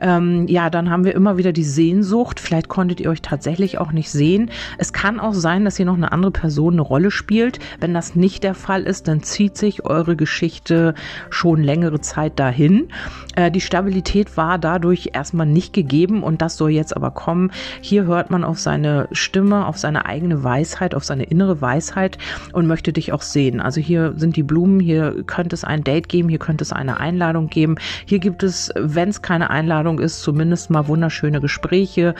Ähm, 0.00 0.46
ja, 0.48 0.70
dann 0.70 0.90
haben 0.90 1.04
wir 1.04 1.14
immer 1.14 1.36
wieder 1.36 1.52
die 1.52 1.64
Sehnsucht. 1.64 2.40
Vielleicht 2.40 2.68
konntet 2.68 3.00
ihr 3.00 3.10
euch 3.10 3.22
tatsächlich 3.22 3.78
auch 3.78 3.92
nicht 3.92 4.10
sehen. 4.10 4.50
Es 4.78 4.92
kann 4.92 5.18
auch 5.20 5.34
sein, 5.34 5.64
dass 5.64 5.76
hier 5.76 5.86
noch 5.86 5.96
eine 5.96 6.12
andere 6.12 6.32
Person 6.32 6.74
eine 6.74 6.82
Rolle 6.82 7.10
spielt. 7.10 7.58
Wenn 7.80 7.94
das 7.94 8.14
nicht 8.14 8.44
der 8.44 8.54
Fall 8.54 8.82
ist, 8.84 9.08
dann 9.08 9.22
zieht 9.22 9.56
sich 9.56 9.84
eure 9.84 10.16
Geschichte 10.16 10.94
schon 11.30 11.62
längere 11.62 12.00
Zeit 12.00 12.38
dahin. 12.38 12.88
Äh, 13.36 13.50
die 13.50 13.60
Stabilität 13.60 14.36
war 14.36 14.58
dadurch 14.58 15.10
erstmal 15.14 15.46
nicht 15.46 15.72
gegeben 15.72 16.22
und 16.22 16.42
das 16.42 16.56
soll 16.56 16.70
jetzt 16.70 16.96
aber 16.96 17.10
kommen. 17.10 17.50
Hier 17.80 18.04
hört 18.04 18.30
man 18.30 18.44
auf 18.44 18.58
seine 18.58 19.08
Stimme, 19.12 19.31
auf 19.40 19.78
seine 19.78 20.06
eigene 20.06 20.44
Weisheit, 20.44 20.94
auf 20.94 21.04
seine 21.04 21.24
innere 21.24 21.60
Weisheit 21.60 22.18
und 22.52 22.66
möchte 22.66 22.92
dich 22.92 23.12
auch 23.12 23.22
sehen. 23.22 23.60
Also 23.60 23.80
hier 23.80 24.14
sind 24.16 24.36
die 24.36 24.42
Blumen, 24.42 24.80
hier 24.80 25.24
könnte 25.26 25.54
es 25.54 25.64
ein 25.64 25.84
Date 25.84 26.08
geben, 26.08 26.28
hier 26.28 26.38
könnte 26.38 26.62
es 26.64 26.72
eine 26.72 27.00
Einladung 27.00 27.48
geben. 27.48 27.76
Hier 28.06 28.18
gibt 28.18 28.42
es, 28.42 28.72
wenn 28.76 29.08
es 29.08 29.22
keine 29.22 29.50
Einladung 29.50 29.98
ist, 29.98 30.22
zumindest 30.22 30.70
mal 30.70 30.88
wunderschöne 30.88 31.40
Gespräche, 31.40 32.14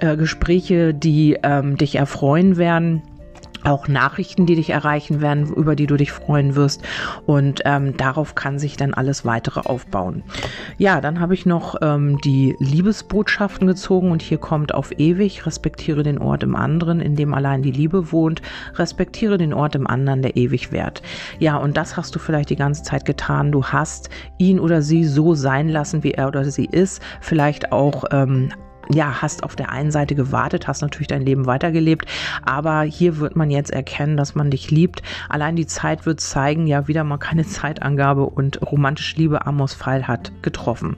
äh, 0.00 0.16
Gespräche, 0.16 0.94
die 0.94 1.38
ähm, 1.42 1.76
dich 1.76 1.96
erfreuen 1.96 2.56
werden 2.56 3.02
auch 3.64 3.88
Nachrichten, 3.88 4.46
die 4.46 4.54
dich 4.54 4.70
erreichen 4.70 5.20
werden, 5.20 5.46
über 5.46 5.76
die 5.76 5.86
du 5.86 5.96
dich 5.96 6.12
freuen 6.12 6.54
wirst. 6.54 6.82
Und 7.26 7.62
ähm, 7.64 7.96
darauf 7.96 8.34
kann 8.34 8.58
sich 8.58 8.76
dann 8.76 8.94
alles 8.94 9.24
weitere 9.24 9.60
aufbauen. 9.60 10.22
Ja, 10.76 11.00
dann 11.00 11.20
habe 11.20 11.34
ich 11.34 11.46
noch 11.46 11.76
ähm, 11.82 12.18
die 12.18 12.56
Liebesbotschaften 12.58 13.66
gezogen 13.66 14.10
und 14.10 14.22
hier 14.22 14.38
kommt 14.38 14.74
auf 14.74 14.98
ewig, 14.98 15.46
respektiere 15.46 16.02
den 16.02 16.18
Ort 16.18 16.42
im 16.42 16.54
anderen, 16.54 17.00
in 17.00 17.16
dem 17.16 17.34
allein 17.34 17.62
die 17.62 17.72
Liebe 17.72 18.12
wohnt, 18.12 18.42
respektiere 18.76 19.38
den 19.38 19.52
Ort 19.52 19.74
im 19.74 19.86
anderen, 19.86 20.22
der 20.22 20.36
ewig 20.36 20.72
währt. 20.72 21.02
Ja, 21.38 21.56
und 21.56 21.76
das 21.76 21.96
hast 21.96 22.14
du 22.14 22.18
vielleicht 22.18 22.50
die 22.50 22.56
ganze 22.56 22.82
Zeit 22.82 23.04
getan. 23.04 23.52
Du 23.52 23.64
hast 23.64 24.10
ihn 24.38 24.60
oder 24.60 24.82
sie 24.82 25.04
so 25.04 25.34
sein 25.34 25.68
lassen, 25.68 26.02
wie 26.04 26.12
er 26.12 26.28
oder 26.28 26.44
sie 26.44 26.66
ist. 26.66 27.02
Vielleicht 27.20 27.72
auch 27.72 28.04
ähm, 28.10 28.50
ja, 28.90 29.20
hast 29.20 29.42
auf 29.42 29.56
der 29.56 29.70
einen 29.70 29.90
Seite 29.90 30.14
gewartet, 30.14 30.66
hast 30.66 30.82
natürlich 30.82 31.08
dein 31.08 31.22
Leben 31.22 31.46
weitergelebt, 31.46 32.06
aber 32.44 32.82
hier 32.82 33.18
wird 33.18 33.36
man 33.36 33.50
jetzt 33.50 33.70
erkennen, 33.70 34.16
dass 34.16 34.34
man 34.34 34.50
dich 34.50 34.70
liebt. 34.70 35.02
Allein 35.28 35.56
die 35.56 35.66
Zeit 35.66 36.06
wird 36.06 36.20
zeigen, 36.20 36.66
ja, 36.66 36.88
wieder 36.88 37.04
mal 37.04 37.18
keine 37.18 37.44
Zeitangabe 37.46 38.24
und 38.24 38.60
romantische 38.62 39.16
Liebe 39.16 39.46
Amos 39.46 39.74
Pfeil 39.74 40.06
hat 40.06 40.32
getroffen. 40.42 40.96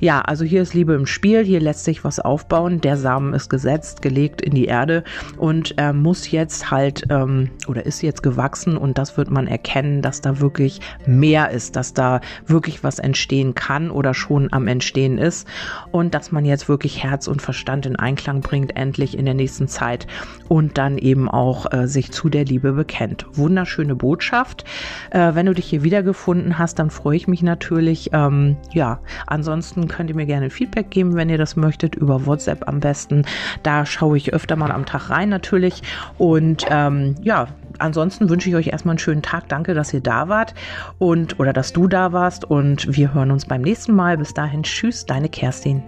Ja, 0.00 0.20
also 0.20 0.44
hier 0.44 0.62
ist 0.62 0.74
Liebe 0.74 0.94
im 0.94 1.06
Spiel, 1.06 1.44
hier 1.44 1.60
lässt 1.60 1.84
sich 1.84 2.04
was 2.04 2.20
aufbauen, 2.20 2.80
der 2.80 2.96
Samen 2.96 3.34
ist 3.34 3.48
gesetzt, 3.48 4.02
gelegt 4.02 4.40
in 4.40 4.54
die 4.54 4.66
Erde 4.66 5.04
und 5.36 5.74
äh, 5.78 5.92
muss 5.92 6.30
jetzt 6.30 6.70
halt 6.70 7.04
ähm, 7.10 7.50
oder 7.66 7.84
ist 7.84 8.02
jetzt 8.02 8.22
gewachsen 8.22 8.76
und 8.76 8.98
das 8.98 9.16
wird 9.16 9.30
man 9.30 9.46
erkennen, 9.46 10.02
dass 10.02 10.20
da 10.20 10.40
wirklich 10.40 10.80
mehr 11.06 11.50
ist, 11.50 11.76
dass 11.76 11.94
da 11.94 12.20
wirklich 12.46 12.82
was 12.84 12.98
entstehen 12.98 13.54
kann 13.54 13.90
oder 13.90 14.14
schon 14.14 14.52
am 14.52 14.66
Entstehen 14.66 15.18
ist 15.18 15.46
und 15.90 16.14
dass 16.14 16.32
man 16.32 16.44
jetzt 16.44 16.68
wirklich 16.68 17.02
Herz 17.02 17.25
Herz 17.26 17.28
und 17.28 17.42
Verstand 17.42 17.86
in 17.86 17.96
Einklang 17.96 18.40
bringt, 18.40 18.76
endlich 18.76 19.18
in 19.18 19.24
der 19.24 19.34
nächsten 19.34 19.68
Zeit 19.68 20.06
und 20.48 20.78
dann 20.78 20.98
eben 20.98 21.28
auch 21.28 21.72
äh, 21.72 21.86
sich 21.86 22.12
zu 22.12 22.28
der 22.28 22.44
Liebe 22.44 22.72
bekennt. 22.72 23.26
Wunderschöne 23.34 23.94
Botschaft. 23.94 24.64
Äh, 25.10 25.34
wenn 25.34 25.46
du 25.46 25.54
dich 25.54 25.66
hier 25.66 25.82
wiedergefunden 25.82 26.58
hast, 26.58 26.78
dann 26.78 26.90
freue 26.90 27.16
ich 27.16 27.28
mich 27.28 27.42
natürlich. 27.42 28.10
Ähm, 28.12 28.56
ja, 28.72 29.00
ansonsten 29.26 29.88
könnt 29.88 30.10
ihr 30.10 30.16
mir 30.16 30.26
gerne 30.26 30.50
Feedback 30.50 30.90
geben, 30.90 31.14
wenn 31.14 31.28
ihr 31.28 31.38
das 31.38 31.56
möchtet, 31.56 31.94
über 31.94 32.26
WhatsApp 32.26 32.68
am 32.68 32.80
besten. 32.80 33.24
Da 33.62 33.86
schaue 33.86 34.16
ich 34.16 34.32
öfter 34.32 34.56
mal 34.56 34.70
am 34.70 34.86
Tag 34.86 35.10
rein 35.10 35.28
natürlich. 35.28 35.82
Und 36.18 36.64
ähm, 36.70 37.16
ja, 37.22 37.48
ansonsten 37.78 38.28
wünsche 38.28 38.48
ich 38.48 38.56
euch 38.56 38.68
erstmal 38.68 38.92
einen 38.92 38.98
schönen 38.98 39.22
Tag. 39.22 39.48
Danke, 39.48 39.74
dass 39.74 39.92
ihr 39.92 40.00
da 40.00 40.28
wart 40.28 40.54
und 40.98 41.40
oder 41.40 41.52
dass 41.52 41.72
du 41.72 41.88
da 41.88 42.12
warst. 42.12 42.44
Und 42.44 42.96
wir 42.96 43.14
hören 43.14 43.30
uns 43.30 43.46
beim 43.46 43.62
nächsten 43.62 43.94
Mal. 43.94 44.16
Bis 44.16 44.34
dahin, 44.34 44.62
tschüss, 44.62 45.06
deine 45.06 45.28
Kerstin. 45.28 45.82